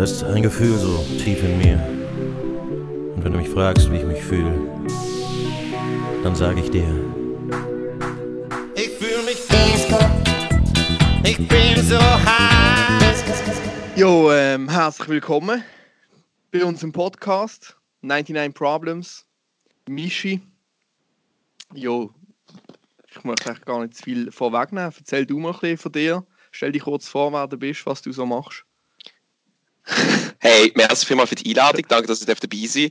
[0.00, 1.74] Das ist ein Gefühl so tief in mir.
[3.14, 4.50] Und wenn du mich fragst, wie ich mich fühle,
[6.24, 6.88] dann sage ich dir.
[8.74, 9.98] Ich fühle mich Disco.
[11.22, 13.14] Ich bin so high.
[13.94, 15.62] Jo, ähm, herzlich willkommen
[16.50, 19.26] bei unserem Podcast 99 Problems.
[19.86, 20.40] Michi.
[21.74, 22.10] Jo,
[23.06, 24.94] ich möchte eigentlich gar nicht zu viel vorwegnehmen.
[24.96, 26.26] Erzähl du mal ein bisschen von dir.
[26.52, 28.64] Stell dich kurz vor, wer du bist, was du so machst.
[30.42, 31.84] Hey, merci vielmals für die Einladung.
[31.88, 32.90] Danke, dass ich dabei sein.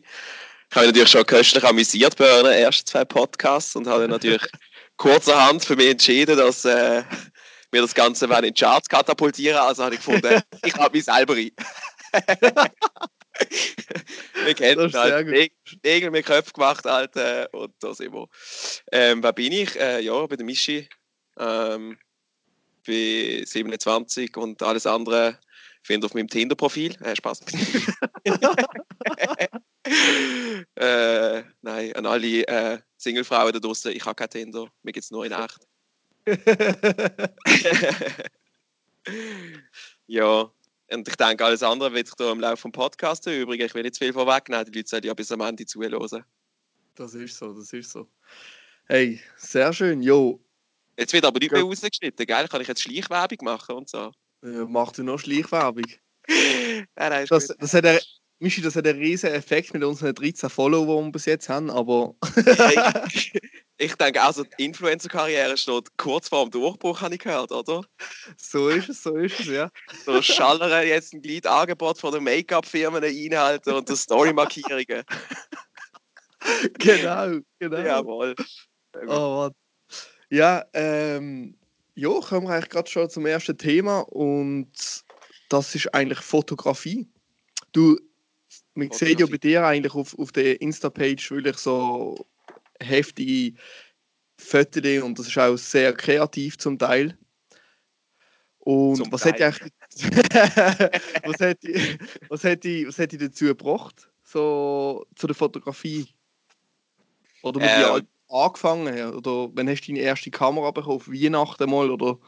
[0.71, 4.41] Ich habe mich natürlich schon köstlich amüsiert bei euren ersten zwei Podcasts und habe natürlich
[4.97, 7.03] kurzerhand für mich entschieden, dass äh,
[7.71, 9.57] wir das Ganze in die Charts katapultieren.
[9.57, 11.51] Also habe ich gefunden, ich habe mich selber ein.
[14.43, 15.51] wir kennen halt
[15.83, 18.27] Nägel mit Köpfen gemacht, Alter, und da sind wir.
[18.91, 19.75] Ähm, wer bin ich?
[19.75, 20.87] Äh, ja, ich bin der Mischi.
[21.37, 21.97] Ähm,
[22.85, 25.37] bin 27 und alles andere
[25.89, 26.95] findet auf meinem Tinder-Profil.
[27.01, 27.41] Äh, Spaß.
[30.75, 35.09] äh, nein, an alle äh, Singlefrauen da draußen, ich habe kein Tinder, mir gibt es
[35.09, 35.67] nur in echt.
[40.05, 40.51] ja,
[40.91, 43.65] und ich denke, alles andere wird ich da im Laufe des Podcasts übrigens.
[43.67, 46.23] Ich will nicht zu viel vorwegnehmen, die Leute sollen ja bis am Ende zuhören.
[46.93, 48.07] Das ist so, das ist so.
[48.85, 50.39] Hey, sehr schön, jo.
[50.99, 52.47] Jetzt wird aber nicht mehr rausgeschnitten, gell?
[52.47, 54.11] Kann ich jetzt Schleichwerbung machen und so?
[54.43, 55.85] Ja, mach du noch Schleichwerbung.
[56.27, 58.01] nein, nein, das, das, hat der,
[58.39, 61.69] Michi, das hat einen riesen Effekt mit unseren 13 Followern, die wir bis jetzt haben,
[61.69, 62.15] aber...
[63.77, 67.81] ich denke, also die Influencer-Karriere steht kurz vor dem Durchbruch, habe ich gehört, oder?
[68.37, 69.69] So ist es, so ist es, ja.
[70.05, 75.03] So schallern jetzt ein Glied-Angebot von den Make-up-Firmen reinhalten und der Story-Markierungen.
[76.79, 77.77] genau, genau.
[77.77, 78.35] Jawohl.
[79.07, 79.51] Oh, Mann.
[80.29, 81.58] Ja, ähm,
[81.95, 84.71] ja, kommen wir eigentlich gerade schon zum ersten Thema und
[85.49, 87.07] das ist eigentlich Fotografie.
[87.71, 87.97] Du,
[88.73, 92.27] man sieht ja bei dir eigentlich auf, auf der Insta-Page wirklich so
[92.79, 93.57] heftige
[94.37, 97.17] Fotos und das ist auch sehr kreativ zum Teil.
[98.59, 99.33] Und Zum was Teil.
[99.33, 99.71] hätte eigentlich
[101.23, 101.99] was hätte
[102.29, 106.07] was hätte was hätte dazu gebracht so zu der Fotografie
[107.41, 108.07] oder mit Ähm.
[108.29, 109.13] Angefangen?
[109.13, 110.95] Oder wenn hast du deine erste Kamera bekommen?
[110.97, 112.19] Auf Weihnachten mal oder?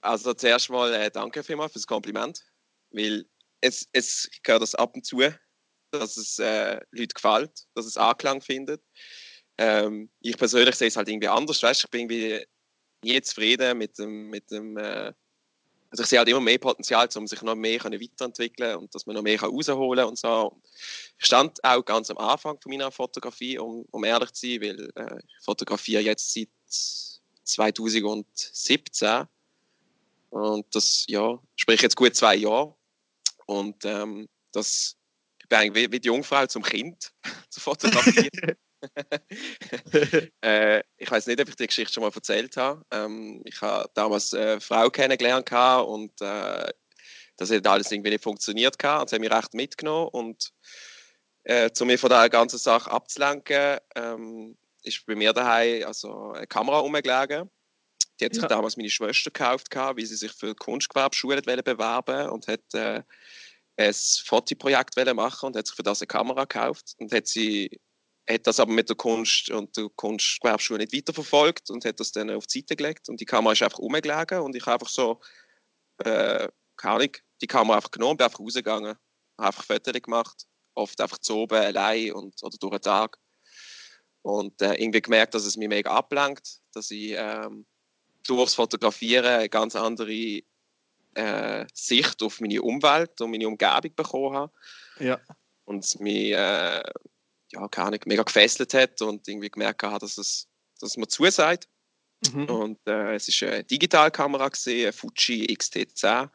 [0.00, 2.44] Also zuerst mal äh, danke vielmals für das Kompliment,
[2.90, 3.26] weil
[3.60, 5.20] es, es gehört das ab und zu,
[5.90, 8.82] dass es äh, Leuten gefällt, dass es Anklang findet.
[9.58, 12.46] Ähm, ich persönlich sehe es halt irgendwie anders, weißt, ich bin irgendwie
[13.04, 15.12] nie zufrieden mit dem, mit dem äh,
[15.90, 19.16] also ich sehe halt immer mehr Potenzial, um sich noch mehr weiterentwickeln und dass man
[19.16, 20.60] noch mehr kann rausholen und so.
[21.18, 24.90] Ich stand auch ganz am Anfang von meiner Fotografie, um, um ehrlich zu sein, weil
[24.96, 26.48] äh, ich fotografiere jetzt seit
[27.44, 29.26] 2017
[30.30, 32.74] und das, ja, sprich jetzt gut zwei Jahre.
[33.46, 34.96] Und ähm, das,
[35.40, 37.12] ich bin eigentlich wie, wie die Jungfrau zum Kind
[37.48, 38.28] zu fotografieren.
[40.42, 42.82] äh, ich weiß nicht, ob ich die Geschichte schon mal erzählt habe.
[42.90, 46.72] Ähm, ich habe damals eine Frau kennengelernt und äh,
[47.36, 49.02] das hat alles irgendwie nicht funktioniert gehabt.
[49.02, 50.52] Und sie hat mich recht mitgenommen und
[51.44, 56.46] äh, zu mir von der ganzen Sache abzulenken, ähm, ist bei mir daheim also eine
[56.46, 57.50] Kamera rumgelegen.
[58.20, 58.48] Die hat sich Ja.
[58.48, 63.02] damals meine Schwester gekauft, gehabt, weil sie sich für Kunstgewerbeschule wollte bewerben und hat äh,
[63.76, 63.94] ein
[64.24, 67.80] Fotoprojekt machen und hat sich für das eine Kamera gekauft und hat sie
[68.28, 72.30] hat das aber mit der Kunst und der Kunstgewerbeschule nicht weiterverfolgt und hat das dann
[72.30, 73.08] auf die Seite gelegt.
[73.08, 75.20] Und die Kamera ist einfach rumgelegen und ich habe einfach so
[76.04, 78.96] äh, keine Ahnung, die Kamera einfach genommen, bin einfach rausgegangen,
[79.36, 83.18] habe einfach Fotos gemacht, oft einfach zu oben allein und, oder durch den Tag.
[84.22, 87.66] Und äh, irgendwie gemerkt, dass es mich mega ablenkt, dass ich ähm,
[88.26, 90.42] durchs Fotografieren eine ganz andere
[91.14, 94.52] äh, Sicht auf meine Umwelt und meine Umgebung bekommen habe.
[95.00, 95.20] Ja.
[95.64, 96.82] Und mich äh,
[97.52, 100.48] ja, keine Ahnung, mega gefesselt hat und irgendwie gemerkt habe, dass es,
[100.80, 101.68] dass mir zusagt.
[102.32, 102.44] mhm.
[102.44, 106.28] Und äh, es ist eine Digitalkamera eine Fuji XT10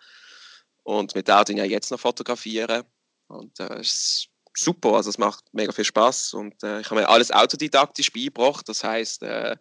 [0.84, 2.83] und mit der tue ich ja jetzt noch fotografieren
[3.27, 7.01] und äh, es ist super, also es macht mega viel Spaß und äh, ich habe
[7.01, 9.56] mir alles autodidaktisch beigebracht, das heißt, äh,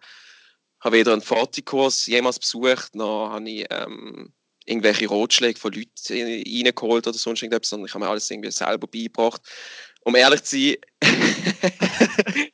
[0.80, 4.34] habe weder einen Fotokurs jemals besucht, noch habe ich ähm,
[4.66, 8.50] irgendwelche Ratschläge von Leuten äh, reingeholt oder sonst irgendetwas, sondern ich habe mir alles irgendwie
[8.50, 9.42] selber beigebracht.
[10.04, 10.76] Um ehrlich zu sein,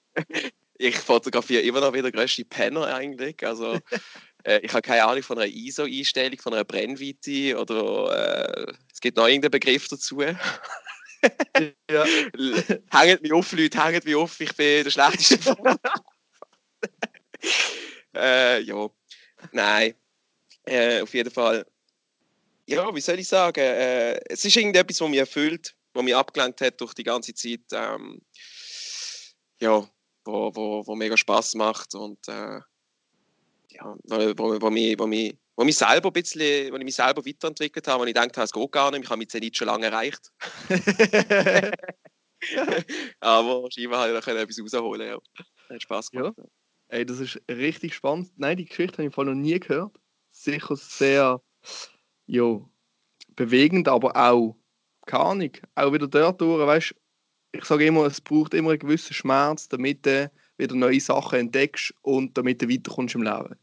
[0.79, 3.45] ich fotografiere immer noch wie der grösste Penner eigentlich.
[3.45, 3.79] Also
[4.45, 9.17] äh, ich habe keine Ahnung von einer ISO-Einstellung, von einer Brennweite oder äh, es gibt
[9.17, 10.21] noch irgendeinen Begriff dazu.
[10.21, 10.37] ja
[12.91, 15.57] hängt mich auf, Leute, hängt mich auf, ich bin der schlechteste.
[18.15, 18.89] äh, ja,
[19.53, 19.95] nein.
[20.65, 21.65] Äh, auf jeden Fall
[22.69, 26.61] ja, wie soll ich sagen, äh, es ist irgendetwas, was mich erfüllt, was mich abgelenkt
[26.61, 27.61] hat durch die ganze Zeit.
[27.73, 28.21] Ähm,
[29.61, 29.87] ja,
[30.25, 32.61] wo, wo, wo mega Spaß macht und äh,
[33.71, 37.25] ja, wo, wo, mich, wo, mich, wo, mich selber ein bisschen, wo ich mich selber
[37.25, 39.67] weiterentwickelt habe, wo ich gedacht habe, es geht gar nicht, ich habe mit Zenit schon
[39.67, 40.31] lange erreicht.
[43.21, 45.09] Aber scheinbar habe ich da etwas rausholen.
[45.09, 45.19] Ja.
[45.69, 46.35] Hat Spaß gemacht.
[46.37, 46.45] Ja.
[46.89, 48.31] Ey, das ist richtig spannend.
[48.37, 49.99] Nein, die Geschichte habe ich vorhin noch nie gehört.
[50.31, 51.43] Sicher sehr
[52.27, 52.71] jo,
[53.35, 54.57] bewegend, aber auch,
[55.09, 56.95] keine Ahnung, auch wieder dort durch, weißt
[57.53, 61.95] ich sage immer, es braucht immer einen gewissen Schmerz, damit du wieder neue Sachen entdeckst
[62.03, 63.57] und damit du weiterkommst im Leben.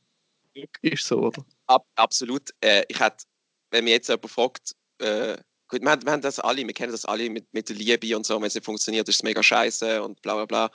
[0.82, 1.46] Ist so, oder?
[1.68, 2.50] Ab, absolut.
[2.62, 3.26] Äh, ich hätte,
[3.72, 5.38] wenn mir jetzt jemand fragt, äh,
[5.68, 8.26] gut, wir, wir, haben das alle, wir kennen das alle mit, mit der Liebe und
[8.26, 10.72] so, wenn es nicht funktioniert, ist es mega scheiße und bla bla bla.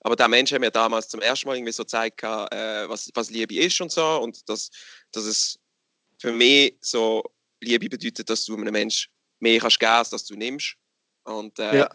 [0.00, 3.30] Aber der Mensch hat mir damals zum ersten Mal irgendwie so gezeigt, äh, was, was
[3.30, 4.70] Liebe ist und so und dass,
[5.12, 5.58] dass es
[6.20, 7.22] für mich so
[7.60, 9.10] Liebe bedeutet, dass du einem Menschen
[9.42, 10.76] mehr kannst geben, als dass du nimmst.
[11.24, 11.88] Und äh, ja.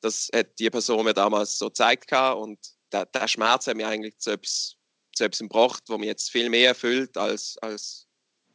[0.00, 2.58] das hat die Person mir damals so gezeigt und
[2.92, 4.76] der, der Schmerz hat mir eigentlich zu etwas,
[5.14, 8.06] zu etwas gebracht, wo mich jetzt viel mehr erfüllt als, als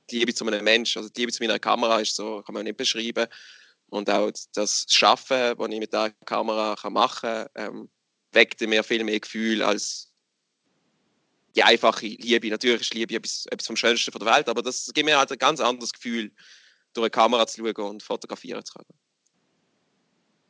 [0.10, 1.00] die Liebe zu einem Menschen.
[1.00, 3.28] Also die Liebe zu meiner Kamera ist so, kann man nicht beschreiben.
[3.88, 7.92] Und auch das Schaffen, was ich mit der Kamera kann machen kann, ähm,
[8.32, 10.12] weckte mir viel mehr Gefühl als
[11.56, 12.50] die einfache Liebe.
[12.50, 15.38] Natürlich ist Liebe etwas, etwas vom Schönsten der Welt, aber das gibt mir halt ein
[15.38, 16.32] ganz anderes Gefühl,
[16.94, 19.00] durch eine Kamera zu schauen und fotografieren zu können.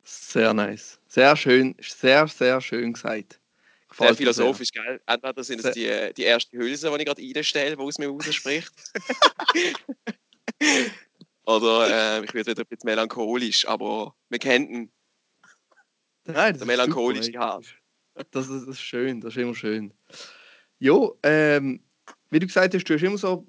[0.04, 1.00] Sehr nice.
[1.08, 3.40] Sehr schön, sehr, sehr schön gesagt.
[3.88, 4.82] Gefällt sehr philosophisch, sehr.
[4.82, 5.00] gell?
[5.06, 8.72] Entweder sind es die, die erste Hülse, die ich gerade einstelle, die aus mir rausspricht.
[11.46, 14.92] Oder äh, ich werde wieder ein bisschen melancholisch, aber wir kennen ihn.
[16.24, 17.66] Nein, der melancholische Hart.
[18.30, 19.92] Das ist, das ist schön, das ist immer schön.
[20.78, 21.82] Jo, ähm,
[22.30, 23.46] wie du gesagt hast, du hast immer so,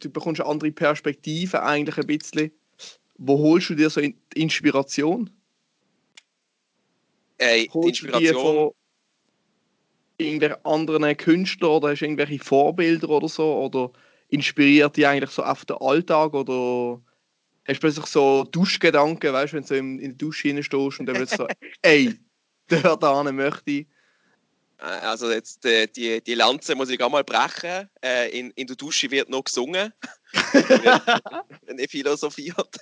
[0.00, 2.50] du bekommst eine andere Perspektive eigentlich ein bisschen.
[3.16, 5.30] Wo holst du dir so die Inspiration?
[7.38, 8.72] Ey, die Inspiration
[10.18, 13.56] irgendwelche anderen Künstler oder hast du irgendwelche Vorbilder oder so?
[13.56, 13.90] Oder
[14.28, 16.34] inspiriert dich eigentlich so auf den Alltag?
[16.34, 17.00] Oder
[17.66, 21.00] hast du plötzlich so Duschgedanken, weißt du, wenn du so in, in der Dusche stehst
[21.00, 21.46] und dann wird so,
[21.82, 22.14] ey,
[22.70, 23.86] der da möchte ich.
[24.78, 27.88] Äh, also jetzt die, die, die Lanze muss ich auch mal brechen.
[28.02, 29.92] Äh, in, in der Dusche wird noch gesungen.
[31.72, 32.76] nicht philosophiert.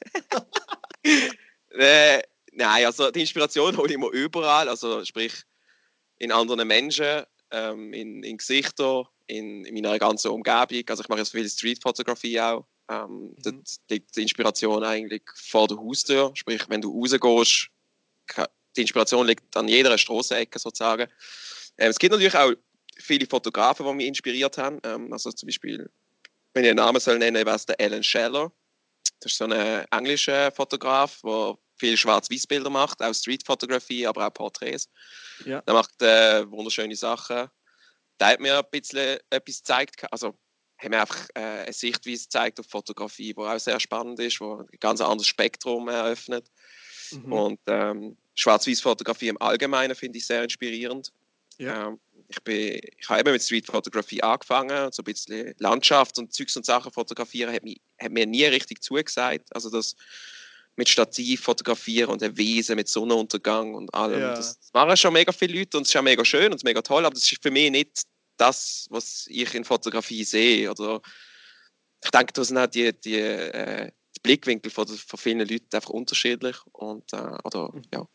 [1.70, 2.22] äh,
[2.52, 4.68] nein, also die Inspiration hole ich mir überall.
[4.68, 5.34] Also sprich,
[6.18, 10.84] in anderen Menschen, ähm, in, in Gesichtern, in, in, meiner ganzen Umgebung.
[10.88, 12.66] Also ich mache jetzt viel Streetfotografie auch.
[12.88, 13.36] Ähm, mhm.
[13.42, 16.30] Dort liegt die Inspiration eigentlich vor der Haustür.
[16.34, 17.68] Sprich, wenn du rausgehst,
[18.76, 21.08] die Inspiration liegt an jeder Straßenecke sozusagen.
[21.78, 22.52] Ähm, es gibt natürlich auch
[22.98, 24.80] viele Fotografen, die mich inspiriert haben.
[24.84, 25.90] Ähm, also zum Beispiel,
[26.54, 28.52] wenn ich einen Namen soll nennen, wäre es der Alan Scheller.
[29.20, 34.88] Das ist so ein englischer Fotograf, der viel Schwarz-Weiß-Bilder macht, auch Street-Fotografie, aber auch Porträts.
[35.44, 35.60] Ja.
[35.62, 37.48] Der macht äh, wunderschöne Sachen.
[38.20, 40.38] Der hat mir ein bisschen etwas gezeigt, also
[40.78, 44.58] hat mir einfach äh, eine Sichtweise gezeigt auf Fotografie, die auch sehr spannend ist, wo
[44.58, 46.46] ein ganz anderes Spektrum eröffnet.
[47.10, 47.32] Mhm.
[47.32, 51.12] Und ähm, Schwarz-Weiß-Fotografie im Allgemeinen finde ich sehr inspirierend.
[51.62, 51.88] Ja.
[51.88, 56.56] Ähm, ich, bin, ich habe eben mit Street-Fotografie angefangen, so ein bisschen Landschaft und Zeugs
[56.56, 59.54] und Sachen fotografieren, hat, mich, hat mir nie richtig zugesagt.
[59.54, 59.94] Also das
[60.76, 64.20] mit Stativ fotografieren und ein Wesen mit Sonnenuntergang und allem.
[64.20, 64.34] Ja.
[64.34, 67.04] Das machen schon mega viele Leute und es ist auch mega schön und mega toll,
[67.04, 68.02] aber das ist für mich nicht
[68.38, 70.70] das, was ich in Fotografie sehe.
[70.70, 71.00] Oder
[72.02, 75.90] ich denke, da sind auch die, die, äh, die Blickwinkel von, von vielen Leuten einfach
[75.90, 76.56] unterschiedlich.
[76.72, 77.82] Und, äh, oder, mhm.
[77.92, 78.06] ja,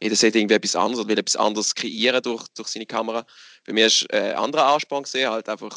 [0.00, 3.24] jeder sieht irgendwie etwas anderes und will etwas anderes kreieren durch, durch seine Kamera.
[3.64, 5.76] Bei mir ist äh, ein anderer Ansporn gesehen, halt einfach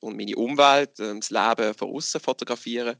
[0.00, 2.96] und meine Umwelt, äh, das Leben von außen fotografieren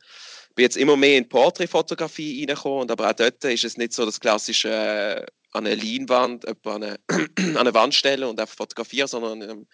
[0.55, 4.05] bin jetzt immer mehr in Porträtfotografie reingekommen, und aber auch dort ist es nicht so
[4.05, 9.09] das klassische äh, an eine Leinwand, an eine, an eine Wand stellen und einfach fotografieren,
[9.09, 9.67] sondern ähm,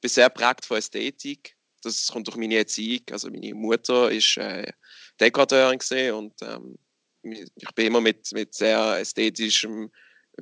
[0.00, 1.56] bin sehr prägt von Ästhetik.
[1.82, 3.02] Das kommt durch meine Erziehung.
[3.10, 4.72] Also meine Mutter ist äh,
[5.20, 5.80] Dekorateurin
[6.12, 6.76] und ähm,
[7.24, 9.90] ich bin immer mit, mit sehr ästhetischem,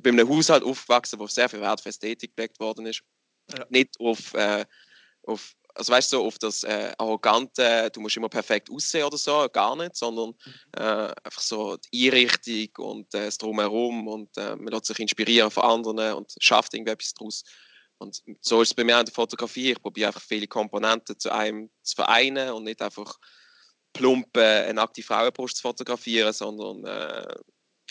[0.01, 3.03] bei einem Haushalt aufgewachsen, wo sehr viel Wert auf Ästhetik gelegt worden ist.
[3.51, 3.65] Ja.
[3.69, 4.65] Nicht auf, äh,
[5.23, 9.17] auf also weißt du, so auf das äh, arrogante, du musst immer perfekt aussehen oder
[9.17, 10.53] so, gar nicht, sondern mhm.
[10.73, 15.51] äh, einfach so die Einrichtung und äh, das Drumherum und äh, man lässt sich inspirieren
[15.51, 17.43] von anderen und schafft irgendwie etwas daraus.
[17.99, 19.71] Und so ist es bei mir in der Fotografie.
[19.71, 23.15] Ich probiere einfach viele Komponenten zu einem zu vereinen und nicht einfach
[23.93, 27.35] plump eine nackte Frauenbrust zu fotografieren, sondern äh,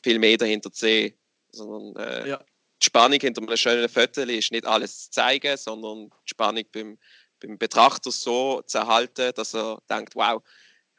[0.02, 1.16] viel mehr dahinter zu sehen.
[1.52, 2.44] Sondern, äh, ja.
[2.82, 6.98] Die Spannung hinter einem schönen Foto ist nicht alles zu zeigen, sondern die Spannung beim
[7.40, 10.42] beim Betrachter so zu erhalten, dass er denkt, wow,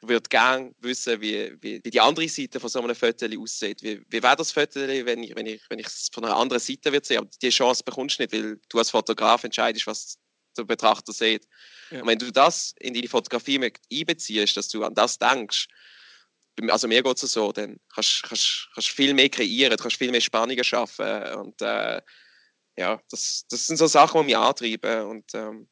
[0.02, 3.82] würde gerne wissen, wie, wie, wie die andere Seite von so einem Foto aussieht.
[3.82, 6.60] Wie, wie wäre das Foto, wenn ich, wenn ich, wenn ich es von einer anderen
[6.60, 7.18] Seite würde sehen?
[7.18, 10.18] Aber die Chance bekommst du nicht, weil du als Fotograf entscheidest, was
[10.56, 11.46] der Betrachter sieht.
[11.90, 12.00] Ja.
[12.00, 15.68] Und wenn du das in deine Fotografie mit einbeziehst, dass du an das denkst,
[16.68, 18.24] also mir geht es so, dann kannst
[18.74, 22.00] du viel mehr kreieren, kannst viel mehr Spannungen schaffen und äh,
[22.76, 25.68] ja, das, das sind so Sachen, die mich antreiben und ähm,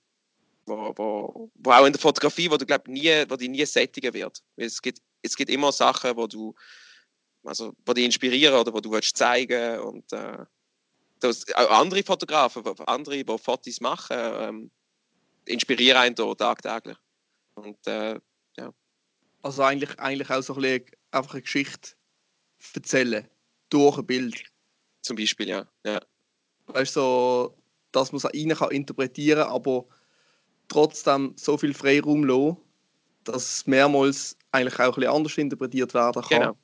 [0.67, 4.13] wo, wo, wo auch in der Fotografie, wo du glaub, nie, wo die nie sättigen
[4.13, 4.43] wird.
[4.57, 6.55] Es gibt, es gibt immer Sachen, wo du,
[7.45, 10.45] also, wo dich inspirieren oder wo du willst zeigen und äh,
[11.21, 14.71] das, auch andere Fotografen, andere, die Fotos machen, ähm,
[15.45, 16.97] inspirieren einen da tagtäglich.
[17.55, 18.19] Und äh,
[18.57, 18.73] ja.
[19.43, 21.91] Also eigentlich, eigentlich auch so ein bisschen einfach eine Geschichte
[22.75, 23.29] erzählen
[23.71, 24.45] durch ein Bild.
[25.03, 25.67] Zum Beispiel, ja.
[25.85, 26.01] ja.
[26.67, 29.87] Weißt du, so, dass man es rein kann interpretieren kann, aber
[30.69, 32.57] trotzdem so viel Freiraum lassen,
[33.25, 36.41] dass es mehrmals eigentlich auch ein bisschen anders interpretiert werden kann.
[36.41, 36.57] Genau.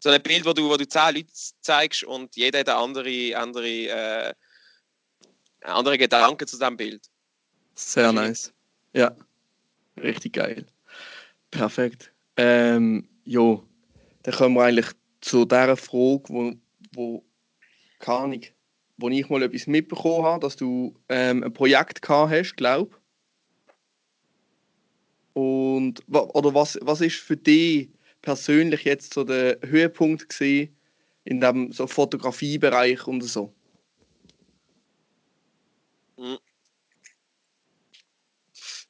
[0.00, 3.68] So ein Bild, wo du, wo du zehn Leute zeigst und jeder hat andere, andere,
[3.68, 4.34] äh,
[5.62, 7.04] andere Gedanken zu diesem Bild.
[7.74, 8.52] Sehr nice.
[8.92, 9.16] Ja,
[9.96, 10.66] richtig geil.
[11.50, 12.12] Perfekt.
[12.36, 13.64] Ähm, jo,
[14.22, 14.90] dann kommen wir eigentlich
[15.20, 16.52] zu der Frage, wo,
[16.92, 17.24] wo
[17.98, 18.42] keine Ahnung,
[18.96, 22.96] wo ich mal etwas mitbekommen habe, dass du ähm, ein Projekt gehabt hast, glaube
[25.32, 27.90] Und oder was, was ist für dich
[28.22, 30.76] persönlich jetzt so der Höhepunkt gesehen
[31.24, 33.54] in dem so Fotografiebereich und so?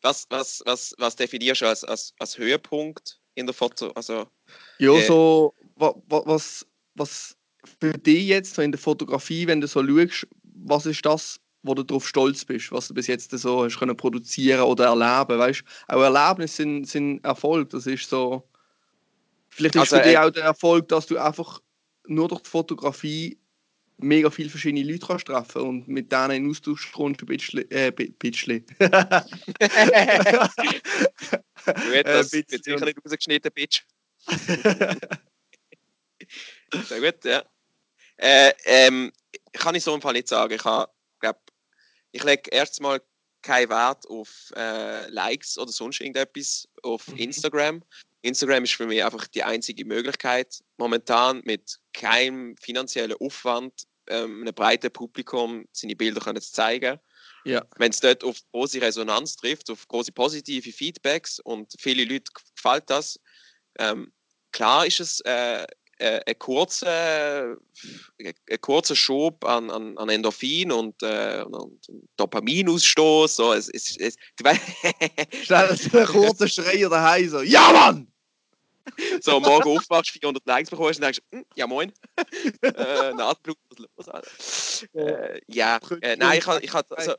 [0.02, 3.90] Was, was, was, was definierst du als, als, als Höhepunkt in der Foto?
[3.92, 4.26] Also,
[4.78, 7.36] ja, äh, so was, was,
[7.80, 11.74] für dich jetzt so in der Fotografie, wenn du so schaust, was ist das, wo
[11.74, 15.62] du darauf stolz bist, was du bis jetzt so hast können produzieren oder erleben, weißt?
[15.88, 18.48] Auch Erlebnisse sind, sind Erfolg, das ist so.
[19.48, 21.60] Vielleicht ist also, für dich äh, auch der Erfolg, dass du einfach
[22.06, 23.38] nur durch die Fotografie
[23.98, 27.70] mega viele verschiedene Leute kannst treffen und mit denen in Austausch kommst, ein bisschen.
[27.70, 28.64] Äh, bisschen.
[28.78, 28.86] du
[31.92, 33.82] hättest äh, sicher nicht rausgeschnitten, Bitch.
[36.84, 37.44] Sehr gut, ja.
[38.16, 39.12] Äh, ähm,
[39.52, 40.54] kann ich so im Fall nicht sagen.
[40.54, 40.90] Ich, habe,
[41.20, 41.38] glaub,
[42.12, 43.00] ich lege erstmal
[43.42, 47.16] keinen Wert auf äh, Likes oder sonst irgendetwas auf mhm.
[47.16, 47.82] Instagram.
[48.22, 54.54] Instagram ist für mich einfach die einzige Möglichkeit, momentan mit keinem finanziellen Aufwand ähm, einem
[54.54, 56.98] breiten Publikum seine Bilder können zu zeigen.
[57.44, 57.64] Ja.
[57.76, 62.90] Wenn es dort auf große Resonanz trifft, auf große positive Feedbacks und viele Leute gefällt
[62.90, 63.20] das,
[63.78, 64.12] ähm,
[64.52, 65.66] klar ist es äh,
[65.98, 67.52] äh, ein kurzer,
[68.18, 71.80] äh, ein kurzer Schub an, an, an Endorphin und, äh, und
[72.16, 73.36] Dopaminausstoß.
[73.36, 78.06] So, es, es, es, du weißt, ein kurzer Schreier daheim, so, ja Mann!
[79.20, 81.92] So, morgen aufwachst, 400 Likes bekommst und denkst, hm, ja moin,
[82.62, 83.58] äh, Nahtblut,
[83.96, 84.86] was los?
[84.94, 87.14] Äh, ja, äh, nein, ich ich also,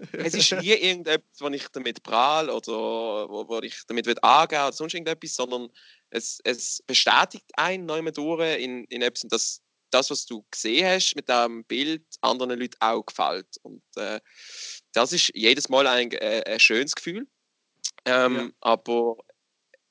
[0.12, 4.72] es ist nie irgendetwas, wo ich damit prahl oder wo, wo ich damit angehen oder
[4.72, 5.68] sonst irgendetwas, sondern
[6.10, 11.14] es, es bestätigt einen neu durch in, in etwas, dass das, was du gesehen hast
[11.16, 13.56] mit dem Bild, anderen Leuten auch gefällt.
[13.62, 14.20] Und äh,
[14.92, 17.26] das ist jedes Mal ein, äh, ein schönes Gefühl.
[18.04, 18.50] Ähm, ja.
[18.60, 19.16] Aber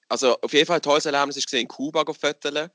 [0.07, 2.69] also auf jeden Fall ein tolles Erlebnis ist in Kuba fotografieren,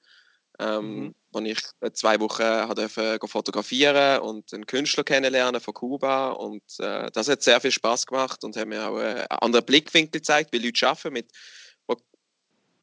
[0.58, 1.14] ähm, mhm.
[1.32, 1.58] wo ich
[1.94, 7.60] zwei Wochen durfte fotografieren und einen Künstler kennenlernen von Kuba und äh, das hat sehr
[7.60, 11.12] viel Spaß gemacht und hat mir auch äh, einen anderen Blickwinkel gezeigt, wie Leute arbeiten
[11.12, 11.30] mit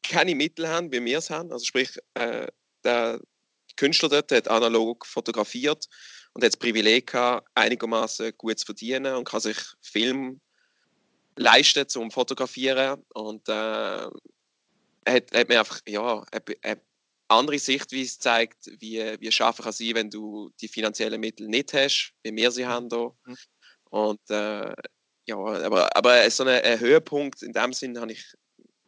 [0.02, 1.52] keine Mittel haben, wie wir es haben.
[1.52, 2.48] Also sprich, äh,
[2.84, 3.20] der
[3.76, 5.86] Künstler dort hat analog fotografiert
[6.34, 10.40] und hat das Privileg gehabt, einigermaßen gut zu verdienen und kann sich Film
[11.36, 16.80] leisten zum Fotografieren und äh, hat, hat mir einfach ja eine, eine
[17.32, 21.72] andere Sichtweise zeigt, wie, wie es schaffen kann sein, wenn du die finanziellen Mittel nicht
[21.72, 23.14] hast, wie wir sie haben hier.
[23.24, 23.36] Mhm.
[23.90, 24.72] Und äh,
[25.26, 28.24] ja, aber, aber so einen, einen Höhepunkt in dem Sinn habe ich,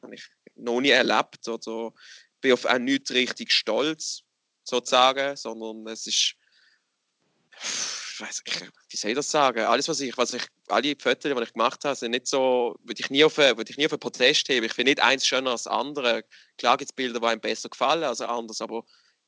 [0.02, 1.92] habe ich noch nie erlebt oder
[2.40, 4.22] bin auf auch nicht richtig stolz,
[4.64, 6.34] sozusagen, sondern es ist,
[8.20, 9.64] weiß ich, wie soll ich das sagen?
[9.64, 13.00] Alles, was ich, was ich, alle Fotos, die ich gemacht habe, sind nicht so, würde
[13.00, 14.66] ich nie auf, würde ich nie auf einen Protest heben.
[14.66, 16.24] Ich finde nicht eins schöner als andere.
[16.58, 18.84] Klar gibt es Bilder, die einem besser gefallen als anders, aber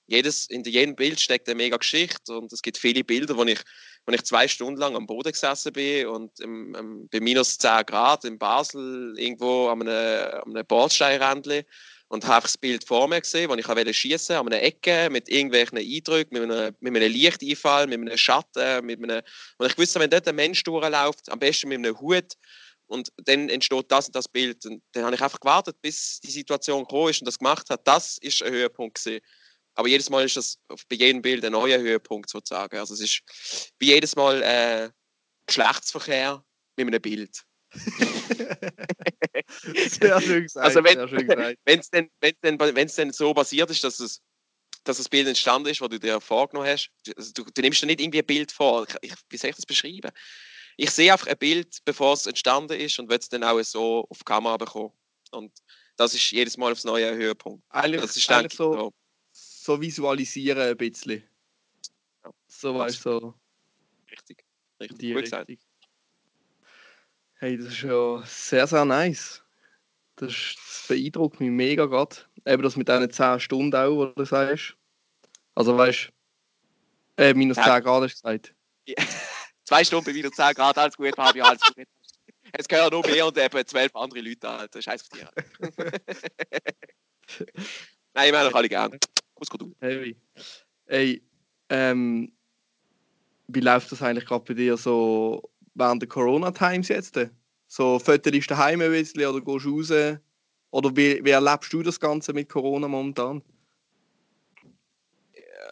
[0.06, 3.60] jedes, in jedem Bild steckt eine mega Geschichte und es gibt viele Bilder, wo ich,
[4.06, 7.86] wo ich zwei Stunden lang am Boden gesessen bin und im, im, bei minus 10
[7.86, 11.64] Grad in Basel irgendwo an einem, an einem Bordsteinrändchen
[12.08, 15.28] und habe das Bild vor mir gesehen, wo ich wollte schießen an einer Ecke mit
[15.28, 19.22] irgendwelchen Eindrücken, mit einem, mit einem Lichteinfall, mit einem Schatten, mit einem,
[19.58, 22.34] und ich wusste, wenn dort ein Mensch durchläuft, am besten mit einem Hut
[22.86, 24.64] und dann entsteht das und das Bild.
[24.66, 27.86] Und dann habe ich einfach gewartet, bis die Situation gekommen ist und das gemacht hat.
[27.86, 29.20] Das ist ein Höhepunkt gewesen.
[29.74, 30.58] Aber jedes Mal ist das
[30.88, 32.78] bei jedem Bild ein neuer Höhepunkt sozusagen.
[32.78, 33.22] Also es ist
[33.78, 34.90] wie jedes Mal äh,
[35.46, 36.42] Geschlechtsverkehr
[36.76, 37.45] mit einem Bild.
[39.88, 40.66] Sehr schön gesagt.
[40.66, 41.10] Also wenn es
[41.90, 44.22] denn, wenn's denn, wenn's denn so basiert ist, dass es
[44.86, 47.86] dass das Bild entstanden ist, was du dir vorgenommen hast, also du, du nimmst dir
[47.86, 48.86] nicht irgendwie ein Bild vor.
[49.02, 50.10] Ich, wie soll ich das beschreiben?
[50.76, 54.06] Ich sehe einfach ein Bild, bevor es entstanden ist und will es dann auch so
[54.08, 54.92] auf die Kamera bekommen.
[55.32, 55.52] Und
[55.96, 57.64] das ist jedes Mal aufs neue Höhepunkt.
[57.70, 58.92] Eigentlich, Das ist eigentlich ich, so,
[59.32, 61.24] so visualisieren ein bisschen.
[62.24, 62.30] Ja.
[62.46, 63.34] So weißt du, so
[64.10, 64.44] richtig.
[64.80, 65.14] richtig.
[65.14, 65.48] Gut gesagt.
[65.48, 65.65] Richtung.
[67.38, 69.42] Hey, das ist ja sehr, sehr nice.
[70.16, 72.16] Das, ist, das beeindruckt mich mega gerade.
[72.46, 74.74] Eben das mit diesen 10 Stunden auch, was du sagst.
[75.54, 76.10] Also weißt
[77.16, 77.74] du, äh, minus Ja.
[77.74, 78.54] 10 Grad hast du gesagt.
[79.64, 81.86] Zwei Stunden bei wieder 10 Grad, alles gut, Fabio, alles gut.
[82.52, 84.60] Es gehören nur mehr und eben zwölf andere Leute an.
[84.60, 84.80] Alter.
[84.80, 85.26] Scheiß auf dich.
[88.14, 88.98] Nein, ich meine euch alle gern.
[89.34, 89.74] Kuss gut du.
[89.80, 90.16] Hey,
[90.86, 91.22] hey
[91.68, 92.32] ähm,
[93.48, 97.18] wie läuft das eigentlich gerade bei dir so während der Corona-Times jetzt?
[97.68, 100.18] So, fötterst du daheim ein bisschen oder gehst du raus?
[100.70, 103.42] Oder wie, wie erlebst du das Ganze mit Corona momentan?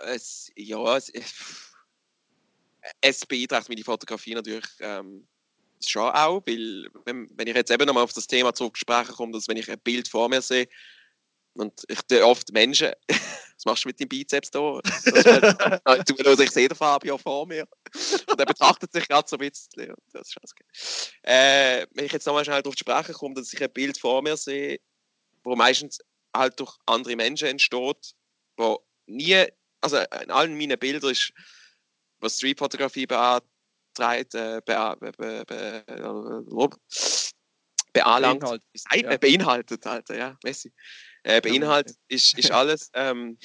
[0.06, 1.10] Es, ja, es,
[3.00, 5.26] es beeinträchtigt meine Fotografie natürlich ähm,
[5.84, 9.32] schon auch, weil wenn, wenn ich jetzt eben nochmal auf das Thema zurück sprechen komme,
[9.32, 10.68] dass wenn ich ein Bild vor mir sehe
[11.54, 12.92] und ich oft Menschen,
[13.64, 14.60] was machst du mit dem Bizeps da?
[15.86, 17.66] Halt, du, also ich sehe den Fabio vor mir
[18.26, 19.94] und er betrachtet sich gerade so ein bisschen.
[20.12, 23.72] Das ist alles äh, wenn ich jetzt nochmal schnell darauf sprechen komme, dass ich ein
[23.72, 24.78] Bild vor mir sehe,
[25.42, 25.98] wo meistens
[26.36, 28.14] halt durch andere Menschen entsteht,
[28.56, 29.46] wo nie,
[29.80, 31.32] also in allen meinen Bildern ist,
[32.20, 36.68] was Streetfotografie beantreibt, äh, be, be, be, be, äh,
[37.92, 40.72] beanlangt, Beinhaltet, beinhaltet, Alter, ja, Messi.
[41.24, 43.38] Äh, beinhaltet ist, ist alles, ähm,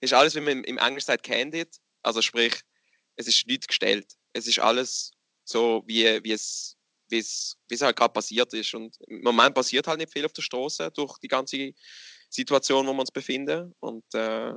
[0.00, 2.54] ist alles, wie man im, Englisch sagt, candid, also sprich,
[3.16, 4.12] es ist nichts gestellt.
[4.32, 5.12] Es ist alles
[5.44, 6.76] so, wie, wie es
[7.08, 8.74] wie es, halt gerade passiert ist.
[8.74, 11.72] Und im Moment passiert halt nicht viel auf der Straße durch die ganze
[12.28, 13.74] Situation, wo wir uns befinden.
[13.80, 14.52] Und äh,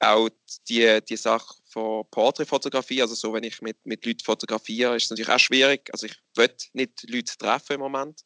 [0.00, 0.28] auch
[0.68, 5.10] die, die Sache von Porträtfotografie, also so, wenn ich mit, mit Leuten fotografiere, ist es
[5.10, 5.88] natürlich auch schwierig.
[5.92, 8.22] Also ich will nicht Leute treffen im Moment.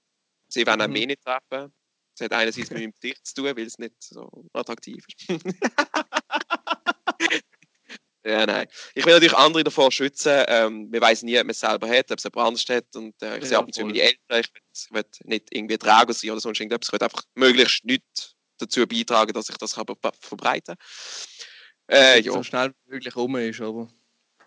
[0.49, 0.93] Sie wollen auch Mhm.
[0.93, 1.73] mich nicht treffen.
[2.19, 5.29] Das hat einerseits mit meinem Gesicht zu tun, weil es nicht so attraktiv ist.
[8.25, 8.67] ja, nein.
[8.95, 10.45] Ich will natürlich andere davor schützen.
[10.49, 12.97] Ähm, man weiß nie, ob man es selber hat, ob es jemand anders hat.
[12.97, 14.41] Und äh, ich sehe Ja, ab und zu meine Eltern.
[14.41, 16.89] Ich will, will nicht irgendwie Träger sein oder sonst irgendetwas.
[16.89, 20.87] Ich will einfach möglichst nichts dazu beitragen, dass ich das kann ver- verbreiten kann.
[21.89, 23.89] Äh, ja so schnell wie möglich rum ist, aber.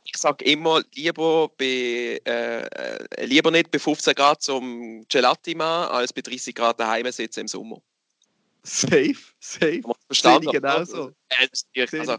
[0.03, 5.91] Ich sage immer, lieber, bei, äh, äh, lieber nicht bei 15 Grad zum Gelati machen,
[5.91, 7.81] als bei 30 Grad daheim sitzen im Sommer.
[8.63, 9.81] Safe, safe.
[10.07, 10.43] Verstanden?
[10.43, 11.11] Sehe ich genauso.
[11.73, 12.17] Ja, also,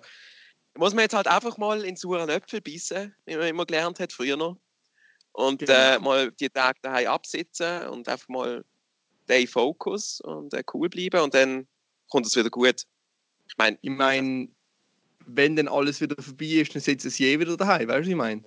[0.75, 4.12] muss man jetzt halt einfach mal in sauren Äpfel beißen, wie man immer gelernt hat
[4.12, 4.57] früher noch.
[5.33, 6.01] Und äh, Genau.
[6.01, 8.64] mal die Tage daheim absitzen und einfach mal
[9.29, 11.69] den Fokus und äh, cool bleiben und dann
[12.09, 12.85] kommt es wieder gut.
[13.47, 14.49] Ich meine, Ich meine,
[15.37, 18.09] wenn dann alles wieder vorbei ist, dann sitzen sie je wieder daheim, weißt du, was
[18.09, 18.45] ich meine?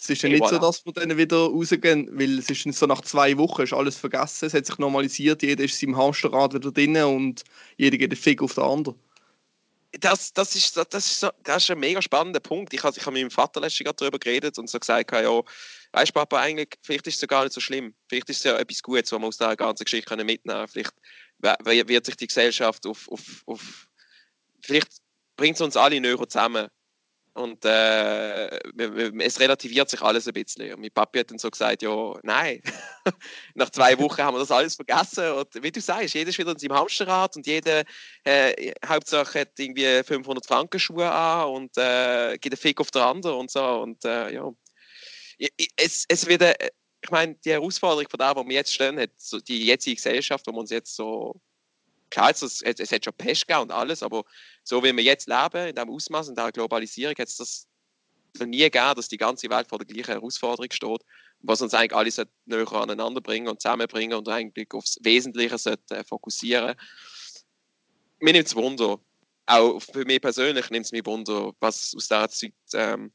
[0.00, 0.60] Es ist ja Eh, nicht so, voilà.
[0.60, 4.46] dass wir dann wieder rausgehen, weil es ist so nach zwei Wochen ist alles vergessen,
[4.46, 7.42] es hat sich normalisiert, jeder ist in seinem Hamsterrad wieder drin und
[7.76, 8.94] jeder geht den Fick auf den anderen.
[10.00, 12.72] das, das, ist, so- das, ist so, das ist ein mega spannender Punkt.
[12.74, 15.42] Ich habe ich hab mit meinem Vater letztens gerade darüber geredet und so gesagt, ja,
[15.92, 17.94] weißt du, Papa, eigentlich, vielleicht ist es ja gar nicht so schlimm.
[18.08, 20.68] Vielleicht ist es ja etwas Gutes, was man aus dieser ganzen Geschichte können mitnehmen kann.
[20.68, 23.88] Vielleicht wird sich die Gesellschaft auf, auf, auf
[24.60, 24.98] vielleicht
[25.38, 26.68] bringt es uns alle näher zusammen.
[27.34, 28.48] Und äh,
[29.20, 30.74] es relativiert sich alles ein bisschen.
[30.74, 32.60] Und mein Papi hat dann so gesagt, ja, nein,
[33.54, 35.30] nach zwei Wochen haben wir das alles vergessen.
[35.32, 37.84] Und wie du sagst, jeder ist wieder in seinem Hamsterrad und jeder
[38.24, 43.02] äh, Hauptsache hat irgendwie 500 Franken Schuhe an und äh, geht einen Fick auf den
[43.02, 43.64] anderen und so.
[43.82, 44.50] Und äh, ja,
[45.76, 46.70] es, es wird, äh,
[47.00, 50.44] ich meine, die Herausforderung von der, wo wir jetzt stehen, hat so die jetzige Gesellschaft,
[50.48, 51.40] wo wir uns jetzt so,
[52.10, 54.24] klar, es, es, es hat schon Pest gegeben und alles, aber
[54.62, 57.66] so wie wir jetzt leben, in diesem Ausmaß, in dieser Globalisierung, hat es das
[58.38, 61.02] noch nie gegeben, dass die ganze Welt vor der gleichen Herausforderung steht,
[61.40, 66.04] was uns eigentlich alles näher aneinander bringen und zusammenbringen und eigentlich aufs Wesentliche sollte, äh,
[66.04, 66.74] fokussieren.
[68.20, 68.98] Mir nimmt es Wunder,
[69.46, 73.12] auch für mich persönlich nimmt es mich Wunder, was aus dieser Zeit ähm,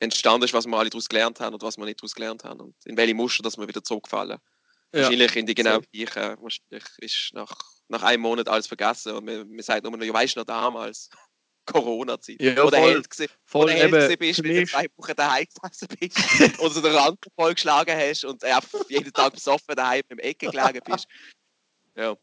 [0.00, 2.60] entstanden ist, was wir alle daraus gelernt haben und was wir nicht daraus gelernt haben
[2.60, 4.38] und in welche Muster dass wir wieder zurückfallen.
[4.92, 5.02] Ja.
[5.02, 6.42] Wahrscheinlich in die genau gleichen.
[6.42, 7.54] Wahrscheinlich ist nach,
[7.88, 10.46] nach einem Monat alles vergessen und man, man sagt nur noch, ja, weißt du noch
[10.46, 11.10] damals.
[11.68, 12.40] Corona-Zeit.
[12.40, 12.90] Ja, Oder voll.
[12.90, 15.88] Held gewesen, Voll oder Held eben, gewesen bist, für wenn du zwei Wochen daheim gesessen
[16.00, 18.54] bist oder den Rand vollgeschlagen hast und äh,
[18.88, 21.06] jeden Tag besoffen daheim im Ecke gelegen bist.
[21.94, 22.16] Ja.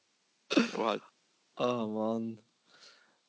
[0.52, 1.04] So halt.
[1.56, 2.40] Ah, Mann.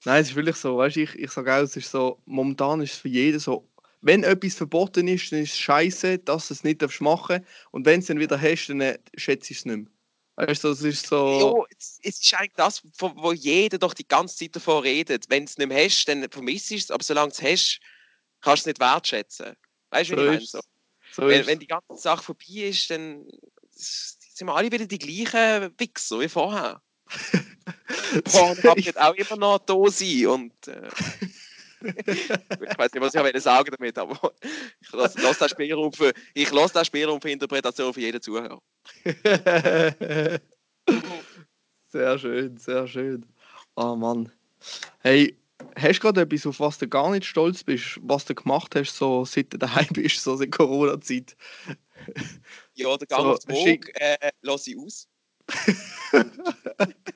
[0.04, 2.80] Nein, es ist wirklich so, weißt du, ich, ich sage auch, es ist so, momentan
[2.80, 3.68] ist es für jeden so,
[4.00, 7.86] wenn etwas verboten ist, dann ist es scheiße, dass du es nicht darfst machen und
[7.86, 9.90] wenn du es dann wieder hast, dann äh, schätze ich es nicht mehr.
[10.36, 11.40] Weißt du, es ist so.
[11.40, 15.24] Jo, es, es ist eigentlich das, wo, wo jeder doch die ganze Zeit davon redet.
[15.30, 17.80] Wenn du es nicht mehr hast, dann vermisst du es, aber solange du es hast,
[18.42, 19.56] kannst du es nicht wertschätzen.
[19.90, 20.46] Weißt du, So wie ich meine?
[20.46, 20.60] So.
[21.12, 23.26] so Wenn, wenn die ganze Sache vorbei ist, dann
[23.70, 26.82] sind wir alle wieder die gleichen Wichser wie vorher.
[28.24, 30.88] Pornhub wird auch immer noch da sein und äh,
[31.86, 34.32] ich weiß nicht, was ich wollte sagen damit, aber
[34.80, 38.60] ich lasse lass den Spielraum für ich lasse den Spielraum für Interpretation für jeden Zuhörer.
[41.88, 43.26] sehr schön, sehr schön.
[43.74, 44.32] Ah, Mann.
[45.00, 45.36] Hey,
[45.76, 48.96] hast du gerade etwas, auf was du gar nicht stolz bist, was du gemacht hast,
[48.96, 51.36] so seit du daheim bist, so seit Corona-Zeit?
[52.74, 53.52] Ja, der Gang So, auf die.
[53.52, 55.08] Vogue äh, lasse ich aus.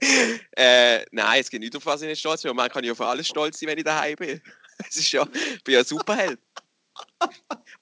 [0.56, 2.54] äh, nein, es geht nicht auf was ich nicht stolz bin.
[2.54, 4.40] Man kann ja auf alles stolz sein, wenn ich daheim bin.
[4.88, 6.40] Es ist ja, ich bin ja ein Superheld.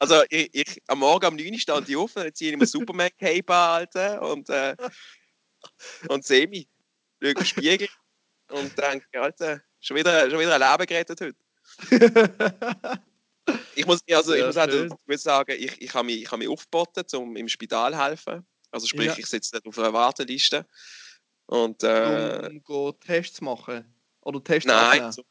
[0.00, 2.66] Also ich, ich, am Morgen um 9 Uhr stand ich auf, dann ziehe ich mir
[2.66, 4.76] Superman-Cape an, und, äh,
[6.08, 6.66] und sehe mich.
[7.22, 7.88] Schaue den Spiegel
[8.50, 12.98] und denke, Alter, schon wieder, schon wieder ein Leben gerettet heute.
[13.74, 16.38] Ich muss, also, ich Ja, muss auch dazu sagen, ich, ich habe mich, ich habe
[16.38, 18.46] mich aufgeboten, um im Spital zu helfen.
[18.70, 19.14] Also sprich, Ja.
[19.16, 20.66] ich sitze auf einer Warteliste.
[21.48, 23.84] Und äh, um go Tests machen?
[24.20, 25.22] Oder Tests nein, so,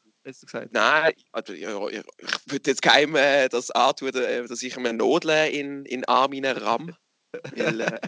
[0.72, 4.92] nein, also, ja, ich, ich würde jetzt keinem äh, das antun, äh, dass ich mir
[4.92, 6.96] Nodeln in, in den Arm ramm.
[7.54, 8.00] weil, äh,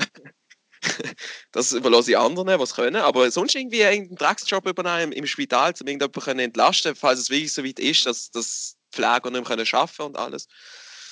[1.53, 2.97] das überlasse ich anderen, die es können.
[2.97, 7.53] Aber sonst irgendwie einen Drecksjob übernehmen im, im Spital, um irgendjemanden entlasten falls es wirklich
[7.53, 10.49] so weit ist, dass das Pfleger nicht mehr arbeiten können und alles.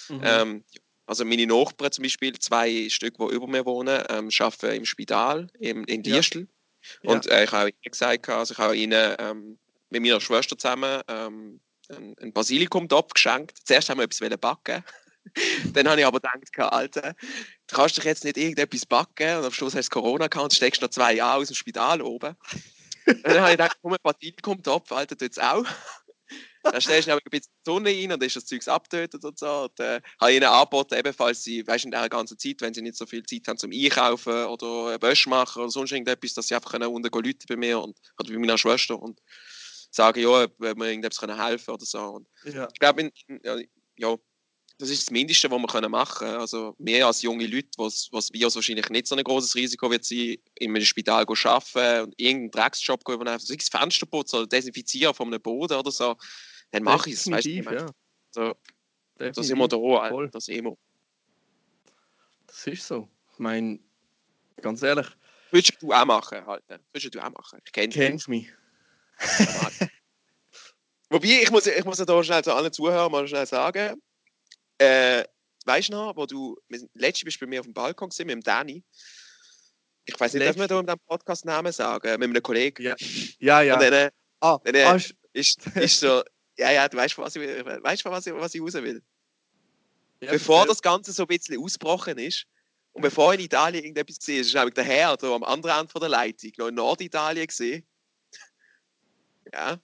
[0.08, 0.20] Mhm.
[0.24, 0.64] Ähm,
[1.06, 5.48] also meine Nachbarn zum Beispiel, zwei Stück, die über mir wohnen, ähm, arbeiten im Spital
[5.60, 6.02] im, in
[6.42, 6.48] Ja.
[7.02, 7.08] Liestel.
[7.08, 7.12] Ja.
[7.12, 9.58] Und äh, ich habe ihnen gesagt, also ich habe ihnen ähm,
[9.90, 11.60] mit meiner Schwester zusammen ähm,
[11.90, 13.58] einen Basilikum-Topf geschenkt.
[13.64, 14.84] Zuerst haben wir etwas backen.
[15.72, 17.14] Dann habe ich aber gedacht, Alter,
[17.66, 20.54] du kannst doch jetzt nicht irgendetwas backen und am Schluss hast du Corona gehabt und
[20.54, 22.36] steckst noch zwei Jahre aus dem Spital oben.
[23.06, 25.64] Und dann habe ich gedacht, komm, ein Basilikum-Topf, Alter, tut's auch.
[26.72, 29.38] Dann stellst du ein bisschen die Sonne rein und dann ist das Zeug abgetötet und
[29.38, 29.64] so.
[29.64, 32.74] Und, äh, habe ihnen angeboten, eben, falls sie, weißt du, in dieser ganzen Zeit, wenn
[32.74, 36.48] sie nicht so viel Zeit haben zum Einkaufen oder Wäsche machen oder sonst irgendetwas, dass
[36.48, 39.20] sie einfach können unten Leute bei mir und, oder bei meiner Schwester und
[39.90, 42.00] sagen, ja, ob wir irgendetwas können helfen oder so.
[42.00, 42.68] Und ja.
[42.72, 43.10] ich glaube,
[43.96, 44.16] ja,
[44.78, 46.38] das ist das Mindeste, was wir können machen können.
[46.38, 50.04] Also mehr als junge Leute, was, was Virus wahrscheinlich nicht so ein großes Risiko wird
[50.04, 55.14] sein, in einem Spital arbeiten und irgendeinen Drecksjob übernehmen, sei es Fenster putzen oder desinfizieren
[55.14, 56.16] von einem Boden oder so,
[56.70, 57.30] dann mache ich es.
[57.30, 57.86] Weißt du, ja.
[58.30, 58.54] so,
[59.18, 59.44] Definitiv.
[59.44, 60.28] sind wir da, voll.
[60.30, 60.76] das immer.
[62.46, 63.08] Das ist so.
[63.32, 63.78] Ich meine,
[64.60, 65.08] ganz ehrlich,
[65.50, 66.62] Würdest du auch machen, halt.
[66.92, 67.60] Würdest du auch machen.
[67.64, 67.96] Ich kenne dich.
[67.96, 68.52] kennst mich.
[71.10, 74.00] Wobei, ich muss, ich muss ja da schnell zu allen Zuhörern mal schnell sagen,
[74.76, 75.24] äh,
[75.64, 76.54] weißt du noch, wo du,
[76.94, 78.84] letztes bist du bei mir auf dem Balkon gewesen, mit dem Danny.
[80.04, 82.82] Ich weiß nicht, darf man da in diesem Podcast Namen sagen, mit einem Kollegen.
[82.82, 82.94] Ja.
[83.38, 83.74] Ja, ja.
[83.74, 84.98] Und dann äh, ah, dann, äh, ah,
[85.32, 86.22] ist, ist so,
[86.58, 89.02] ja, ja, du weißt, was ich, weißt, was ich, was ich raus will.
[90.20, 92.46] ja, bevor das Ganze so ein bisschen ausgebrochen ist
[92.92, 96.00] und bevor in Italien irgendetwas gesehen ist, ist nämlich der Herr da am anderen Ende
[96.00, 97.86] der Leitung noch in Norditalien gesehen.
[99.52, 99.78] Ja.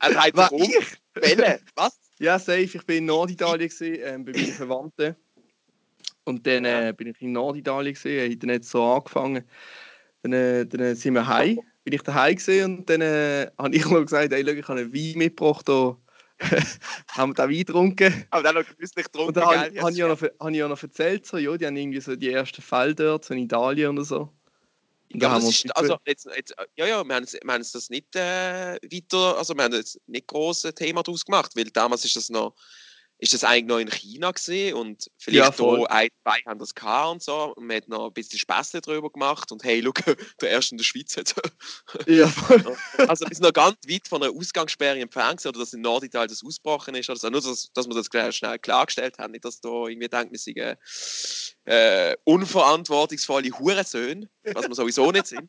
[0.00, 0.84] Er dreht Was, sich um.
[1.14, 1.60] Welle.
[1.74, 1.98] Was?
[2.18, 2.62] Ja, safe.
[2.62, 5.16] Ich bin in Norditalien gewesen, ähm, bei meinen Verwandten.
[6.24, 9.44] Und dann äh, bin ich in Norditalien gesehen, habe dann jetzt so angefangen.
[10.22, 13.84] Dann, äh, dann sind wir heim, bin ich daheim gesehen und dann äh, habe ich
[13.86, 15.96] noch gesagt, hey, schau, ich habe einen Wein mitgebracht, da
[17.08, 18.24] haben wir den Wein getrunken.
[18.30, 20.82] Aber dann noch genüsslich Und getrunken, dann habe hab ich, ja hab ich ja noch
[20.82, 24.04] erzählt, so, ja, die haben irgendwie so die ersten Fälle dort, so in Italien oder
[24.04, 24.32] so.
[25.12, 27.90] Und Ja, aber ist, also, jetzt, jetzt, ja, ja, wir haben, es- wir haben das
[27.90, 32.04] nicht äh, weiter, also wir haben jetzt nicht groß ein Thema daraus gemacht, weil damals
[32.04, 32.54] ist das noch,
[33.22, 35.78] ist das eigentlich noch in China gesehen und Ja, vielleicht voll.
[35.88, 38.80] da ein, zwei haben das gehabt und so und man hat noch ein bisschen Späßle
[38.80, 39.92] drüber gemacht und hey, schau,
[40.40, 41.32] der erste in der Schweiz hat
[42.08, 42.76] ja, voll.
[43.08, 46.42] Also sind noch ganz weit von einer Ausgangssperre entfernt gewesen, oder dass in Norditalien das
[46.44, 47.08] ausgebrochen ist.
[47.10, 47.30] Oder so.
[47.30, 49.30] Nur, dass, dass wir das gleich schnell klargestellt haben.
[49.30, 50.76] Nicht, dass da irgendwie denkt, wir sind äh,
[52.10, 55.48] äh, unverantwortungsvolle Hurensöhne, was wir sowieso nicht sind.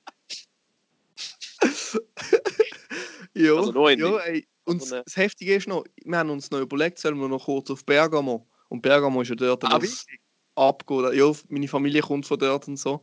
[3.33, 4.19] Ja, Also nur in ja Ding.
[4.19, 4.47] ey.
[4.65, 7.69] Und ne- das Heftige ist noch, wir haben uns noch überlegt, sollen wir noch kurz
[7.69, 8.47] auf Bergamo.
[8.69, 10.05] Und Bergamo ist ja dort Ah, das,
[10.55, 11.13] abgehen.
[11.17, 13.01] Ja, meine Familie kommt von dort und so.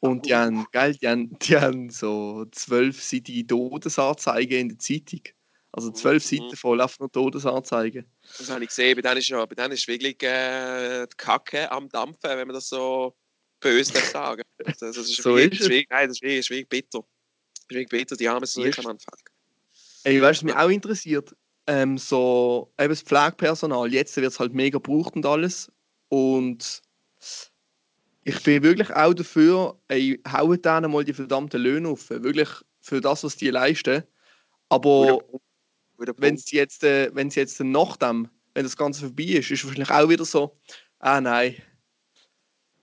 [0.00, 5.20] Und die haben, geil, die haben, die haben so zwölfseitige Todesanzeigen in der Zeitung.
[5.72, 6.36] Also zwölf Mhm.
[6.38, 8.06] Seiten voll einfach nur Todesanzeigen.
[8.38, 8.94] Das habe ich gesehen.
[8.96, 12.54] Bei denen ist, ja, bei denen ist wirklich äh, die Kacke am Dampfen, wenn man
[12.54, 13.16] das so
[13.60, 15.68] böse sagen Das, das ist So wirklich, ist es.
[15.70, 16.98] wirklich, nein, das ist wirklich, das ist wirklich bitter.
[17.00, 19.18] Das ist wirklich bitter, die armen ist am Anfang.
[20.04, 21.34] Ey, weißt du, was mich auch interessiert?
[21.66, 25.72] Ähm, so, eben das Pflegepersonal, jetzt wird es halt mega gebraucht und alles.
[26.08, 26.82] Und
[28.22, 32.10] ich bin wirklich auch dafür, ey, hauen denen mal die verdammten Löhne auf.
[32.10, 32.48] Wirklich
[32.80, 34.04] für das, was die leisten.
[34.68, 35.20] Aber
[35.96, 39.90] wenn es jetzt, äh, es jetzt nach dem, wenn das Ganze vorbei ist, ist wahrscheinlich
[39.90, 40.58] auch wieder so,
[40.98, 41.56] ah nein.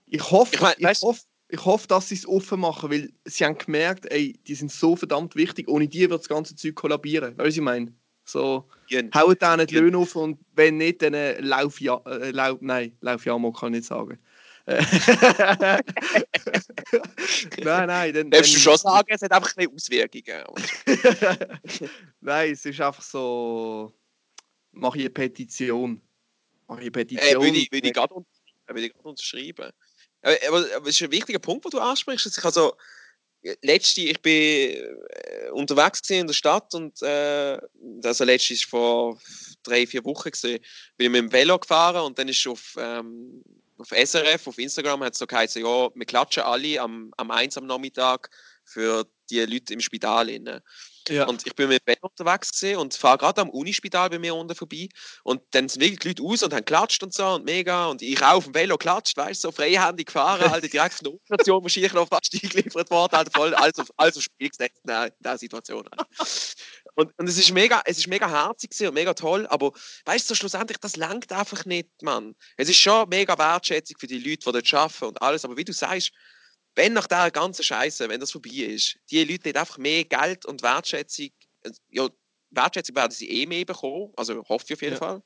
[0.06, 1.22] Ich hoffe, Ich mein, ich, weißt hoffe,
[1.52, 4.96] ich hoffe, dass sie es offen machen, weil sie haben gemerkt, ey, die sind so
[4.96, 7.36] verdammt wichtig, ohne die wird das ganze Zeug kollabieren.
[7.36, 7.92] Weißt du, ich meine?
[8.24, 9.74] So, Ian, hauen denen die.
[9.74, 13.74] Löhne auf und wenn nicht, dann äh, lauf ja, äh, lauf, nein, lauf ja kann
[13.74, 14.18] ich nicht sagen.
[14.64, 14.80] Äh,
[17.62, 20.44] nein, nein, dann, Darfst du schon sagen, es hat einfach keine Auswirkungen.
[22.20, 23.92] Nein, es ist einfach so.
[24.70, 26.00] Mache ich eine Petition.
[26.68, 27.42] Mache ich eine Äh, Petition.
[27.42, 29.72] ich, würde ich würde ich gerade unterschreiben.
[30.22, 32.38] Aber, es ist ein wichtiger Punkt, den du ansprichst.
[32.38, 32.74] Ich also,
[33.62, 37.58] letzte, ich bin äh, unterwegs gewesen in der Stadt und äh,
[38.04, 39.18] also letztes vor
[39.62, 40.60] drei, vier Wochen gesehen,
[40.96, 43.42] bin ich mit dem Velo gefahren und dann ist auf, ähm,
[43.78, 47.56] auf SRF, auf Instagram hat es so geheißen, ja, wir klatschen alle am, am 1
[47.58, 48.30] am Nachmittag
[48.64, 50.28] für die Leute im Spital.
[50.28, 50.60] Innen.
[51.08, 51.26] Ja.
[51.26, 54.54] Und ich bin mit Velo unterwegs gewesen und fahre gerade am Unispital bei mir unten
[54.54, 54.88] vorbei.
[55.24, 57.86] Und dann sind wirklich die Leute aus und haben klatscht und so und mega.
[57.86, 61.04] Und ich auch auf dem Velo klatscht, weißt du, so freihändig gefahren, halt direkt von
[61.04, 63.88] der Operation, wahrscheinlich noch fast eingeliefert worden, halt voll alles auf,
[64.22, 65.84] Spiel gesetzt in der, in der Situation.
[65.96, 66.54] Halt.
[66.94, 69.72] Und, und es ist mega, es ist mega herzig und mega toll, aber
[70.04, 72.34] weißt du, schlussendlich, das langt einfach nicht, Mann.
[72.56, 75.64] Es ist schon mega Wertschätzung für die Leute, die dort arbeiten und alles, aber wie
[75.64, 76.12] du sagst,
[76.76, 80.46] wenn nach dieser ganzen Scheiße, wenn das vorbei ist, die Leute nicht einfach mehr Geld
[80.46, 81.28] und Wertschätzung,
[81.64, 82.08] äh, ja,
[82.50, 84.98] Wertschätzung werden sie eh mehr bekommen, also hoffe ich auf jeden Ja.
[84.98, 85.22] Fall.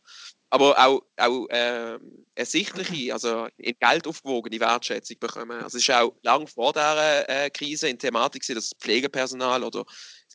[0.51, 5.61] Aber auch, auch ähm, ersichtliche, also in Geld aufgewogene Wertschätzung bekommen.
[5.63, 9.85] Also es ist auch lang vor dieser äh, Krise in Thematik, dass das Pflegepersonal oder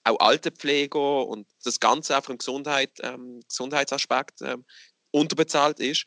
[0.04, 4.65] auch Altenpfleger und das Ganze auch vom Gesundheit, ähm, Gesundheitsaspekt ähm,
[5.12, 6.06] unterbezahlt ist,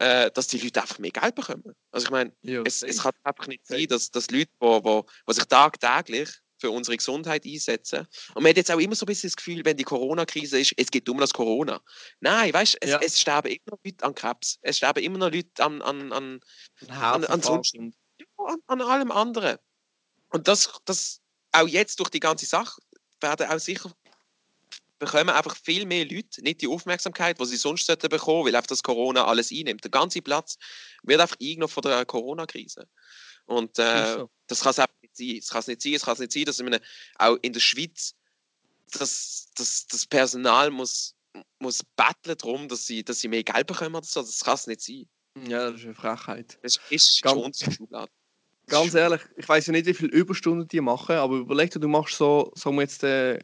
[0.00, 1.74] äh, dass die Leute einfach mehr Geld bekommen.
[1.90, 4.82] Also ich meine, ja, es, es kann einfach nicht sein, dass, dass Leute, die wo,
[4.84, 6.30] wo, wo sich tagtäglich
[6.60, 8.06] für unsere Gesundheit einsetzen.
[8.34, 10.74] Und man hat jetzt auch immer so ein bisschen das Gefühl, wenn die Corona-Krise ist,
[10.76, 11.80] es geht um das Corona.
[12.20, 13.00] Nein, weißt du, es, Ja.
[13.00, 14.58] es sterben immer noch Leute an Krebs.
[14.62, 16.40] Es sterben immer noch Leute an, an, an,
[16.88, 17.84] an, an, sonst, ja,
[18.38, 19.58] an, an allem anderen.
[20.30, 21.20] Und das, das
[21.52, 22.80] auch jetzt durch die ganze Sache
[23.20, 23.92] werden auch sicher
[24.98, 28.68] bekommen einfach viel mehr Leute nicht die Aufmerksamkeit, die sie sonst sollten bekommen, weil einfach
[28.68, 29.84] das Corona alles einnimmt.
[29.84, 30.56] Der ganze Platz
[31.02, 32.88] wird einfach eingenommen von der Corona-Krise.
[33.46, 35.36] Und äh, das kann es einfach nicht sein.
[35.38, 36.80] Es kann es nicht sein, es kann es nicht sein, dass in einem,
[37.16, 38.14] auch in der Schweiz
[38.92, 41.14] das, das, das Personal muss,
[41.58, 44.20] muss betteln darum, dass sie, dass sie mehr Geld bekommen oder so.
[44.20, 45.08] Das kann es nicht sein.
[45.46, 46.58] Ja, das ist eine Frechheit.
[46.62, 48.10] Das ist schon Schublade.
[48.66, 51.88] Ganz ehrlich, ich weiß ja nicht, wie viele Überstunden die machen, aber überleg dir, du
[51.88, 53.38] machst so, sagen wir jetzt, äh,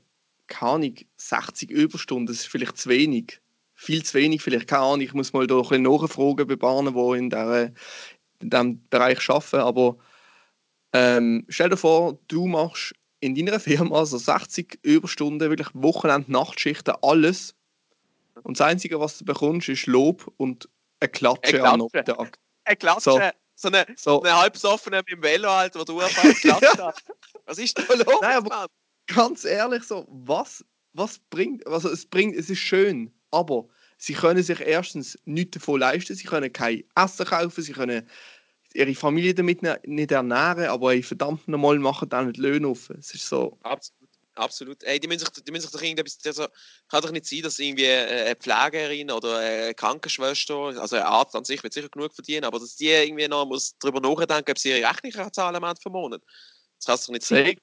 [0.47, 3.41] keine Ahnung, 60 Überstunden, das ist vielleicht zu wenig.
[3.75, 6.95] Viel zu wenig, vielleicht, keine Ahnung, ich muss mal da ein bisschen nachfragen bei Bahnen,
[6.95, 7.73] die in, der,
[8.41, 9.97] in diesem Bereich arbeiten, aber
[10.93, 16.95] ähm, stell dir vor, du machst in deiner Firma so 60 Überstunden, wirklich Wochenende, Nachtschichten,
[17.03, 17.55] alles.
[18.43, 20.69] Und das Einzige, was du bekommst, ist Lob und
[21.01, 22.11] eine Klatsche, Eine am Klatsche.
[22.13, 22.39] Nachmittag.
[22.65, 23.21] Ein Klatsche, So.
[23.57, 24.23] so, eine, So.
[24.23, 27.05] eine halbsoffene mit dem Velo, halt, wo du einfach klatscht hast.
[27.47, 28.67] Was ist da los, Nein, aber-?
[29.07, 34.43] Ganz ehrlich so, was, was bringt, also es bringt, es ist schön, aber sie können
[34.43, 38.09] sich erstens nichts davon leisten, sie können kein Essen kaufen, sie können
[38.75, 42.91] ihre Familie damit ne- nicht ernähren, aber ey, verdammt nochmal machen dann die Löhne auf.
[42.91, 44.11] Es ist so, Absolut.
[44.37, 44.83] Absolut.
[44.83, 46.19] Ey, die, müssen sich, die müssen sich doch irgendetwas.
[46.27, 46.49] Also,
[46.89, 51.37] kann doch nicht sein, dass irgendwie äh, eine Pflegerin oder eine Krankenschwester, also ein Arzt
[51.37, 54.59] an sich wird sicher genug verdienen, aber dass die irgendwie noch muss darüber nachdenken, ob
[54.59, 56.23] sie ihre Rechnung zahlen am Ende vom Monat.
[56.79, 57.45] Das kann es doch nicht sein.
[57.45, 57.57] safe.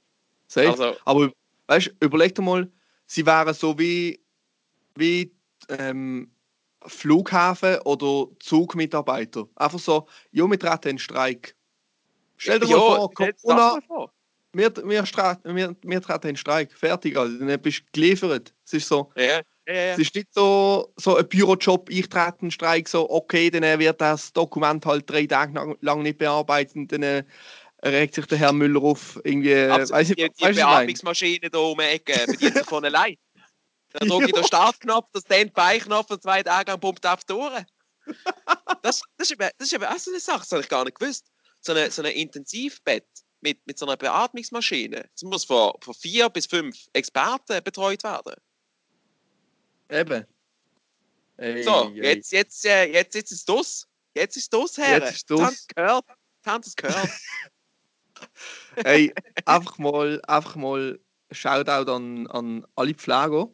[0.57, 1.31] Also, Aber
[1.67, 2.69] weißt überleg dir mal,
[3.05, 4.19] sie wären so wie,
[4.95, 5.33] wie
[5.69, 6.31] ähm,
[6.85, 9.47] Flughafen oder Zugmitarbeiter.
[9.55, 11.55] Einfach so, ja, wir treten in Streik.
[12.37, 14.11] Stell dir mal vor, Corona, vor.
[14.53, 16.73] wir, wir, wir, wir treten in Streik.
[16.73, 18.53] Fertig, also, dann bist du geliefert.
[18.65, 19.93] Es ist so, Ja, ja, ja.
[19.93, 24.01] es ist nicht so, so ein Bürojob, ich trete in Streik, so, okay, dann wird
[24.01, 27.23] das Dokument halt drei Tage lang- nicht bearbeitet dann äh,
[27.83, 29.91] regt sich der Herr Müller auf, irgendwie, äh, Absolut.
[29.91, 30.53] weiss ich, die, die?
[30.53, 33.17] Beatmungsmaschine da um die Ecke bedient sich von allein.
[33.93, 37.65] Dann drücke ich den Startknopf, den Standby-Knopf und zwei Tage lang pumpt auf die Ohren.
[38.81, 40.85] Das, das, ist eben, das ist eben auch so eine Sache, das habe ich gar
[40.85, 41.27] nicht gewusst.
[41.59, 43.05] So ein so eine Intensivbett
[43.41, 48.35] mit, mit so einer Beatmungsmaschine, das muss von, von vier bis fünf Experten betreut werden.
[49.89, 50.25] Eben.
[51.37, 52.03] Ey, So, ey.
[52.03, 53.87] jetzt, jetzt, äh, jetzt, jetzt ist es das.
[54.13, 54.99] Jetzt ist es das, Herr.
[54.99, 55.67] Jetzt ist das.
[55.67, 56.05] gehört.
[56.45, 57.09] Haben es gehört.
[58.83, 59.13] Ey,
[59.45, 60.99] einfach mal, einfach mal
[61.31, 63.49] Shoutout an, an alle Pfleger.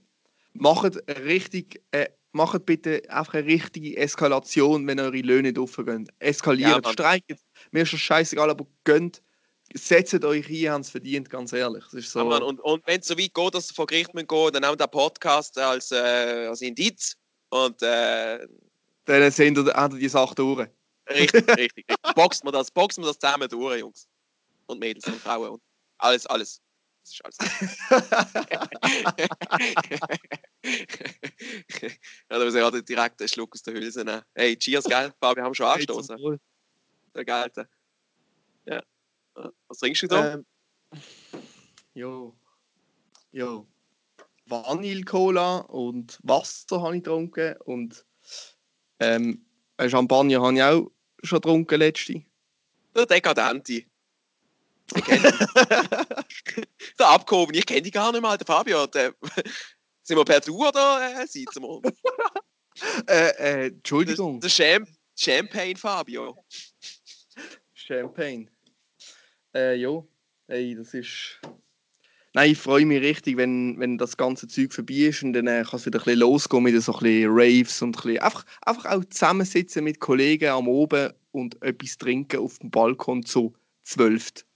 [0.53, 6.05] Macht richtig, äh, macht bitte einfach eine richtige Eskalation, wenn eure Löhne nicht aufgehen.
[6.05, 6.93] Ja, Eskaliert, Mann.
[6.93, 7.35] streikt.
[7.71, 9.21] Mir ist das scheißegal, aber gönnt.
[9.73, 11.83] Setzt euch ein, habt es verdient, ganz ehrlich.
[11.91, 12.19] So.
[12.19, 14.53] Ja, Mann, und und wenn es so weit geht, dass sie vor Gericht müssen gehen,
[14.53, 17.17] dann nehmen wir den Podcast als, äh, als Indiz.
[17.49, 18.47] Und äh,
[19.05, 20.67] dann ihr, ihr die Sache durch.
[21.09, 21.85] richtig, richtig, richtig.
[22.15, 24.07] Boxen wir das, boxen wir das zusammen durch, Jungs.
[24.67, 25.49] Und Mädels und Frauen.
[25.49, 25.63] Und
[25.97, 26.61] alles, alles.
[27.03, 27.37] Das ist alles.
[32.29, 34.21] ja, da muss ich gerade direkt einen Schluck aus der Hülse nehmen.
[34.35, 35.13] Hey, cheers, gell?
[35.19, 36.39] Fabi, haben wir schon angestoßen.
[37.15, 37.69] Der Gelte.
[38.65, 38.83] Ja.
[39.67, 40.33] Was trinkst du da?
[40.33, 40.45] Ähm,
[41.93, 42.35] jo.
[43.31, 43.67] Jo.
[44.45, 48.05] Vanille-Cola und Wasser habe ich getrunken und
[48.99, 49.45] ähm,
[49.77, 50.91] ein Champagner habe ich auch
[51.23, 52.23] schon getrunken letzte.
[52.95, 53.87] Der Dekadenti.
[54.95, 58.87] Ich kenn der Abgehoben, ich kenne die gar nicht mal, der Fabio.
[58.87, 59.13] Der,
[60.03, 61.81] sind wir per Du oder äh, sitzen wir?
[63.07, 66.45] Äh, äh, Der, Entschuldigung, der Champ Champagne Fabio.
[67.73, 68.47] Champagne.
[69.55, 70.07] Äh, jo.
[70.47, 71.39] Hey, das ist.
[72.33, 75.63] Nein, ich freue mich richtig, wenn, wenn das ganze Zeug vorbei ist und dann äh,
[75.67, 78.45] kann es wieder ein bisschen losgehen mit so ein bisschen Raves und ein bisschen, einfach,
[78.61, 84.46] einfach auch zusammensitzen mit Kollegen am Oben und etwas trinken auf dem Balkon zu zwölft.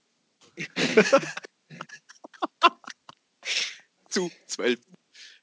[4.08, 4.80] Zu zwölf.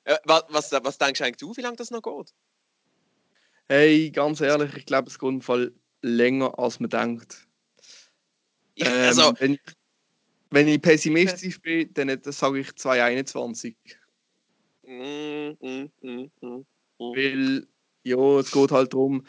[0.03, 2.33] Äh, was, was, was denkst du eigentlich du, wie lange das noch geht?
[3.67, 7.47] Hey, ganz ehrlich, ich glaube, es geht im Fall länger, als man denkt.
[8.75, 9.61] Ich, Ähm, also, wenn, ich-
[10.51, 13.75] wenn ich pessimistisch bin, dann, dann sage ich 2021.
[14.83, 16.65] mm, mm, mm, mm, mm.
[16.97, 17.67] Weil,
[18.03, 19.25] ja, es geht halt darum,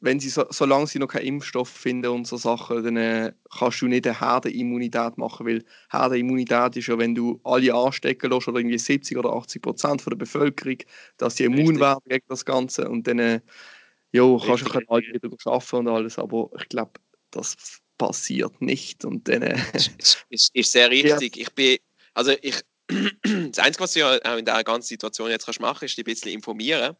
[0.00, 3.82] wenn sie so, solange sie noch keinen Impfstoff finden und so Sachen, dann äh, kannst
[3.82, 8.58] du nicht eine Herdenimmunität machen, weil Herdenimmunität ist ja, wenn du alle anstecken lässt, oder
[8.58, 10.78] irgendwie 70 oder 80 Prozent von der Bevölkerung,
[11.16, 13.40] dass sie immun werden gegen das Ganze und dann äh,
[14.12, 16.92] ja, kannst du alle wieder arbeiten und alles, aber ich glaube,
[17.30, 17.56] das
[17.98, 21.36] passiert nicht und dann äh, ist, ist, ist sehr richtig.
[21.36, 21.78] Ich bin,
[22.14, 22.60] also ich,
[23.22, 26.04] das Einzige, was du ja auch in dieser ganzen Situation jetzt kannst machen, ist dich
[26.04, 26.96] ein bisschen informieren.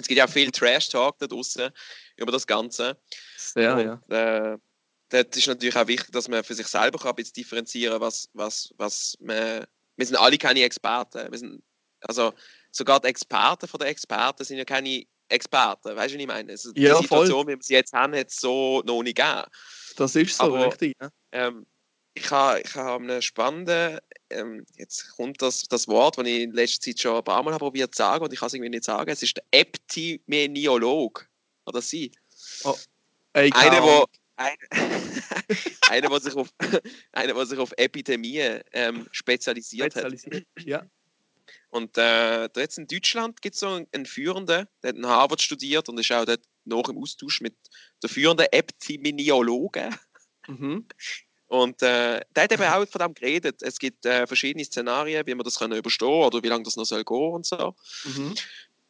[0.00, 1.70] Es gibt ja auch viel Trash-Talk da draußen
[2.16, 2.96] über das Ganze.
[3.36, 3.92] sehr, ja.
[4.06, 4.56] Und, äh,
[5.10, 8.72] dort ist natürlich auch wichtig, dass man für sich selber kann bisschen differenzieren was, was,
[8.78, 9.66] was man.
[9.96, 11.30] Wir sind alle keine Experten.
[11.32, 11.62] Wir sind,
[12.02, 12.32] also
[12.70, 15.96] sogar die Experten von den Experten sind ja keine Experten.
[15.96, 16.52] Weißt du, was ich meine?
[16.52, 17.02] Also, die Ja, voll.
[17.02, 19.42] Situation, wie wir sie jetzt haben, hat es so noch nicht gegeben.
[19.96, 20.94] Das ist so, Aber- richtig.
[21.00, 21.10] Ja.
[21.32, 21.66] Ähm,
[22.18, 23.98] ich habe ich ha einen spannenden,
[24.30, 27.52] ähm, jetzt kommt das, das Wort, das ich in letzter Zeit schon ein paar Mal
[27.52, 29.10] habe probiert zu sagen und ich kann es irgendwie nicht sagen.
[29.10, 31.28] Es ist der Eptimeniolog.
[31.66, 32.12] Oder sie.
[33.32, 34.56] Ey, keine Einer, wo, ein,
[35.90, 36.48] einer, der sich auf,
[37.12, 40.06] einer, der sich auf Epidemien ähm, spezialisiert hat.
[40.06, 40.46] Spezialisiert.
[40.64, 40.86] Ja.
[41.70, 45.06] Und äh, da jetzt in Deutschland gibt es so einen, einen Führenden, der hat in
[45.06, 47.54] Harvard studiert und ist auch dort noch im Austausch mit
[48.02, 49.94] der führenden Epidemiologen.
[50.46, 50.86] Mhm.
[51.48, 53.62] Und äh, der hat eben auch von dem geredet.
[53.62, 56.84] Es gibt äh, verschiedene Szenarien, wie man das können überstehen oder wie lange das noch
[56.84, 57.74] soll gehen und so.
[58.04, 58.34] Mhm.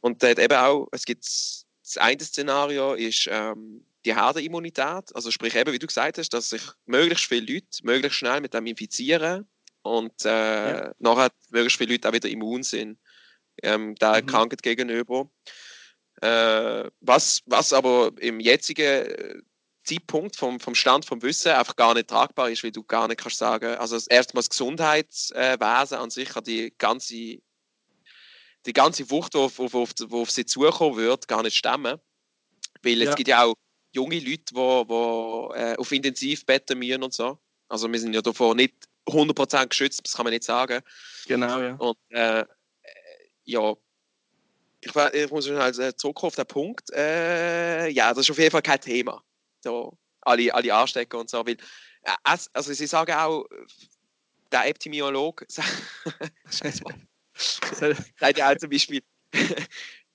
[0.01, 5.31] Und der hat eben auch, es gibt das eine Szenario ist ähm, die Herdenimmunität, also
[5.31, 8.66] sprich eben, wie du gesagt hast, dass sich möglichst viele Leute möglichst schnell mit dem
[8.66, 9.47] infizieren
[9.83, 10.92] und äh, Ja.
[10.99, 12.99] nachher möglichst viele Leute auch wieder immun sind
[13.62, 14.27] ähm, der Mhm.
[14.27, 15.31] Krankheit gegenüber.
[16.21, 19.35] Äh, was, was aber im jetzigen äh,
[19.88, 23.20] Zeitpunkt vom, vom Stand vom Wissen einfach gar nicht tragbar ist, weil du gar nicht
[23.20, 27.38] kannst sagen, also erstmal das Gesundheitswesen an sich hat die ganze
[28.66, 31.98] die ganze Wucht, die auf, auf, auf, auf sie zukommen wird, gar nicht stemmen.
[32.83, 33.11] Weil Ja.
[33.11, 33.55] es gibt ja auch
[33.92, 37.38] junge Leute, die, die äh, auf Intensivbetten müssen und so.
[37.68, 38.74] Also wir sind ja davor nicht
[39.07, 40.83] 100% geschützt, das kann man nicht sagen.
[41.27, 41.74] Genau, ja.
[41.77, 42.44] Und äh, äh,
[43.44, 43.74] ja,
[44.81, 46.90] ich, ich muss schon halt äh, zurückkommen auf den Punkt.
[46.92, 49.22] Äh, ja, das ist auf jeden Fall kein Thema.
[49.62, 51.46] So, alle, alle anstecken und so.
[51.46, 51.56] Weil,
[52.02, 53.44] äh, also sie sagen auch,
[54.50, 55.69] der Epidemiolog sagt
[58.38, 59.02] ja zum Beispiel,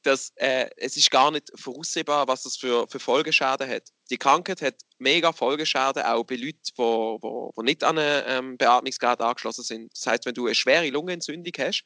[0.03, 3.89] dass äh, es ist gar nicht voraussehbar, was das für, für Folgeschäden hat.
[4.09, 8.23] Die Krankheit hat mega Folgeschäden, auch bei Leuten, die wo, wo, wo nicht an ein
[8.27, 9.91] ähm, Beatmungsgerät angeschlossen sind.
[9.93, 11.83] Das heißt, wenn du eine schwere Lungenentzündung hast,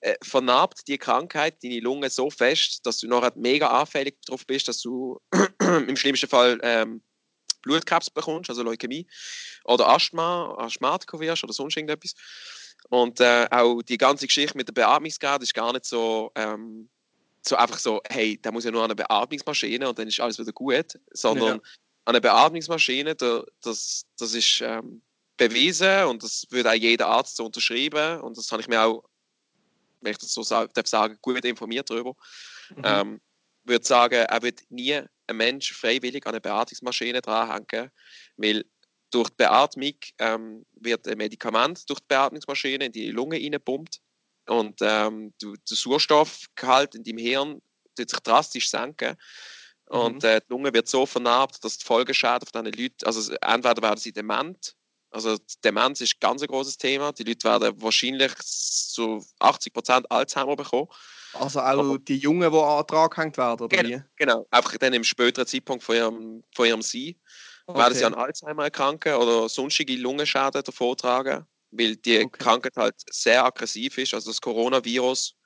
[0.00, 4.68] äh, vernarbt die Krankheit deine Lunge so fest, dass du nachher mega anfällig darauf bist,
[4.68, 5.18] dass du
[5.60, 7.02] im schlimmsten Fall ähm,
[7.62, 9.06] Blutkrebs bekommst, also Leukämie,
[9.64, 12.14] oder Asthma, Asthmatiker wirst oder sonst irgendetwas.
[12.88, 16.88] Und äh, auch die ganze Geschichte mit dem Beatmungsgerät ist gar nicht so, ähm,
[17.42, 20.38] so einfach so, hey, da muss ja nur an eine Beatmungsmaschine und dann ist alles
[20.38, 21.60] wieder gut, sondern Ja.
[22.06, 25.02] eine Beatmungsmaschine, da, das, das ist ähm,
[25.36, 29.04] bewiesen und das würde auch jeder Arzt so unterschreiben und das habe ich mir auch,
[30.00, 32.14] wenn ich das so sa- darf sagen, gut informiert darüber.
[32.76, 32.82] Mhm.
[32.82, 33.20] Ähm,
[33.64, 34.94] würde sagen, er wird nie
[35.26, 37.90] ein Mensch freiwillig an eine Beatmungsmaschine dranhängen,
[38.36, 38.64] weil
[39.10, 44.00] durch die Beatmung ähm, wird ein Medikament durch die Beatmungsmaschine in die Lunge reingepumpt
[44.46, 47.62] und ähm, der Sauerstoffgehalt in deinem Hirn
[47.96, 49.16] tut sich drastisch senken.
[49.86, 50.24] Und Mhm.
[50.24, 53.98] äh, die Lunge wird so vernarbt, dass die Folgeschäden auf diesen Leuten, also entweder werden
[53.98, 54.74] sie dement,
[55.10, 60.88] also Demenz ist ganz ein großes Thema, die Leute werden wahrscheinlich zu 80% Alzheimer bekommen.
[61.32, 64.00] Also auch die Jungen, die an Antrag gehängt werden, oder wie?
[64.16, 67.14] Genau, einfach dann im späteren Zeitpunkt von ihrem, von ihrem Sein
[67.72, 72.38] werden sie an Alzheimer erkranken oder sonstige Lungenschäden davontragen, weil die Okay.
[72.38, 74.12] Krankheit halt sehr aggressiv ist.
[74.14, 75.36] Also das Coronavirus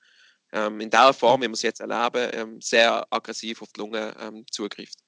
[0.52, 4.16] ähm, in der Form, wie wir es jetzt erleben, ähm, sehr aggressiv auf die Lunge
[4.20, 4.98] ähm, zugreift.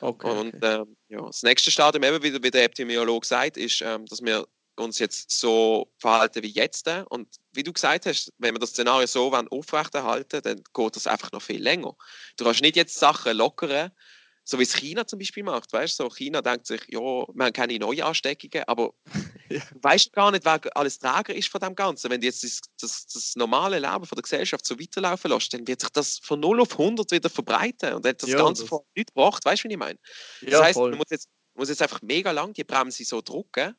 [0.00, 0.82] Okay, Und okay.
[0.82, 4.46] ähm, ja, das nächste Stadium, eben wie, wie der Epidemiologe sagt, ist, ähm, dass wir
[4.76, 6.88] uns jetzt so verhalten wie jetzt.
[7.08, 11.32] Und wie du gesagt hast, wenn wir das Szenario so aufrechterhalten dann geht das einfach
[11.32, 11.94] noch viel länger.
[12.36, 13.90] Du kannst nicht jetzt Sachen lockern,
[14.48, 15.72] so wie es China zum Beispiel macht.
[15.72, 15.96] Weißt?
[15.96, 18.94] So China denkt sich, ja, wir haben keine neuen Ansteckungen, aber
[19.48, 19.60] Ja.
[19.72, 22.10] du weißt gar nicht, wer alles Träger ist von dem Ganzen.
[22.10, 25.64] Wenn du jetzt das, das, das normale Leben von der Gesellschaft so weiterlaufen lässt, dann
[25.68, 28.68] wird sich das von 0 auf 100 wieder verbreiten und hat das Ja, Ganze das-
[28.68, 29.44] von nichts gebracht.
[29.44, 29.98] Weißt du, wie ich meine?
[30.42, 30.90] Das ja, heißt, voll.
[30.90, 33.76] man muss jetzt, man muss jetzt einfach mega lang die Bremse so drücken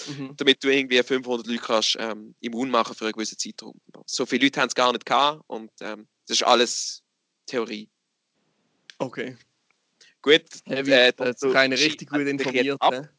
[0.08, 0.36] Mhm.
[0.36, 3.80] damit du irgendwie 500 Leute kannst, ähm, immun machen für einen gewissen Zeitraum.
[4.06, 7.02] So viele Leute haben es gar nicht gehabt und ähm, das ist alles
[7.46, 7.88] Theorie.
[8.98, 9.36] Okay.
[10.22, 12.80] Gut, Heavy, äh, einer schiebst richtig gut informiert.
[12.90, 13.10] ne?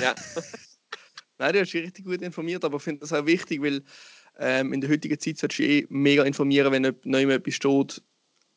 [0.00, 0.14] Ja.
[1.38, 3.84] Nein, du hast dich richtig gut informiert, aber ich finde das auch wichtig, weil
[4.38, 8.02] ähm, in der heutigen Zeit solltest du eh mega informieren, wenn neu etwas steht.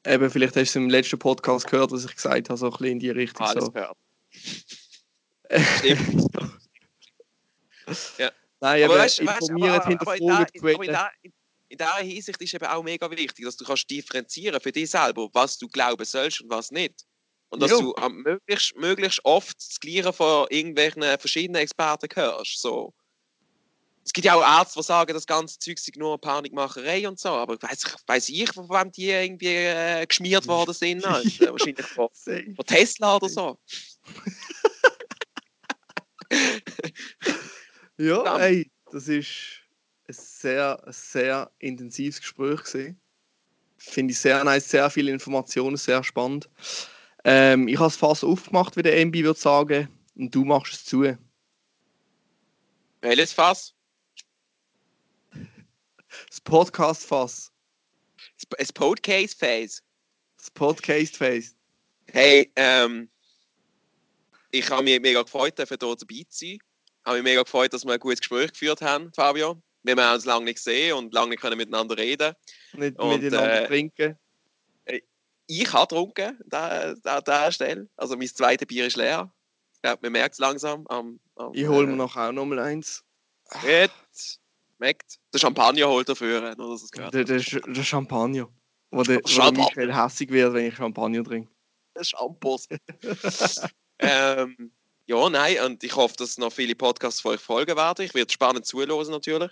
[0.06, 2.72] Eben, vielleicht hast du es im letzten Podcast gehört, was ich gesagt habe, so ein
[2.72, 3.46] bisschen in die Richtung.
[3.46, 3.72] Alles So.
[3.72, 3.98] gehört.
[5.80, 6.26] Stimmt.
[8.62, 11.10] Nein, aber aber weißt, weißt, informieren, aber, aber, aber, in aber
[11.72, 15.58] dieser Hinsicht ist eben auch mega wichtig, dass du kannst differenzieren für dich selber, was
[15.58, 17.06] du glauben sollst und was nicht.
[17.50, 17.94] Und dass Jo.
[17.94, 22.62] du möglichst, möglichst oft das Gleiche von irgendwelchen verschiedenen Experten hörst.
[22.62, 22.94] So.
[24.04, 27.30] Es gibt ja auch Ärzte, die sagen, das ganze Zeug sei nur Panikmacherei und so,
[27.30, 31.06] aber weiß ich, weiss ich, von wem die irgendwie äh, geschmiert worden sind.
[31.06, 31.52] Alter.
[31.52, 32.10] Wahrscheinlich von,
[32.56, 33.60] von Tesla oder so.
[38.00, 39.62] Ja, ey, das ist
[40.08, 43.02] ein sehr, sehr intensives Gespräch gewesen.
[43.78, 46.50] Finde ich sehr nice, sehr viele Informationen, sehr spannend.
[47.26, 50.86] Ähm, ich habe es fast aufgemacht, wie der MB würde sagen, und du machst es
[50.86, 51.18] zu.
[53.02, 53.76] Welches Fass?
[56.30, 57.52] Das Podcast-Fass,
[58.58, 59.82] Das Podcast-Phase.
[60.38, 61.56] das Podcast-Face.
[62.12, 63.10] Hey, ähm,
[64.52, 66.26] ich habe mich mega gefreut, hier dabei zu sein.
[66.30, 66.62] Ich
[67.06, 69.62] habe mich mega gefreut, dass wir ein gutes Gespräch geführt haben, Fabio.
[69.82, 72.34] Wir haben uns lange nicht gesehen und lange nicht können miteinander reden.
[72.74, 74.20] Nicht Und, miteinander äh, trinken.
[75.48, 77.90] Ich habe getrunken an dieser Stelle.
[77.96, 79.34] Also mein zweites Bier ist leer.
[79.74, 80.86] Ich glaube, man merkt es langsam.
[80.88, 83.04] Am, am, Ich hole mir äh, noch auch noch mal eins.
[83.50, 83.92] Gut.
[84.80, 85.20] Schmeckt.
[85.34, 87.14] Der Champagner holt dafür, dass es gehört.
[87.14, 88.48] Der, der, Sch- der Champagner.
[88.92, 89.52] Wo der, wo der.
[89.52, 91.52] Michael hässig wird, wenn ich Champagner trinke.
[91.98, 92.68] Der Shampoos.
[94.00, 94.72] ähm,
[95.06, 98.06] ja, nein, und ich hoffe, dass noch viele Podcasts von euch folgen werden.
[98.06, 99.52] Ich werde spannend zuhören natürlich.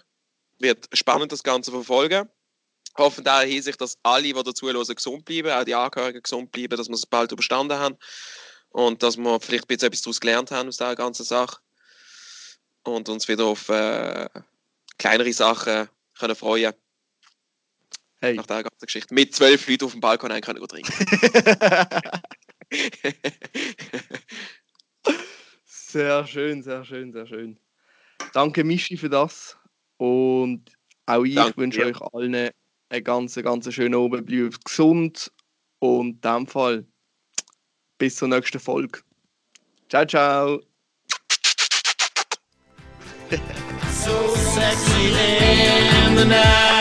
[0.60, 2.30] Wird spannend das Ganze verfolgen.
[2.98, 6.88] Hoffen da Hinsicht, dass alle, die dazuhören, gesund bleiben, auch die Angehörigen gesund bleiben, dass
[6.88, 7.98] wir es bald überstanden haben
[8.70, 11.58] und dass wir vielleicht ein bisschen etwas daraus gelernt haben aus dieser ganzen Sache
[12.84, 14.30] und uns wieder auf äh,
[14.98, 15.88] kleinere Sachen
[16.18, 16.74] können freuen
[18.20, 18.36] Hey.
[18.36, 19.14] nach dieser ganzen Geschichte.
[19.14, 20.92] Mit zwölf Leuten auf dem Balkon ein können trinken.
[25.64, 27.60] sehr schön, sehr schön, sehr schön.
[28.34, 29.56] Danke, Mischi, für das.
[29.98, 30.72] Und
[31.06, 31.88] auch ich Danke wünsche dir.
[31.88, 32.52] euch allen
[32.90, 34.26] einen ganz, ganz schönen Abend.
[34.26, 35.32] Bleibt gesund.
[35.80, 36.88] Und in dem Fall
[38.00, 39.02] bis zur nächsten Folge.
[39.90, 40.60] Ciao, ciao.
[44.08, 45.08] so sexy
[46.08, 46.77] in the night.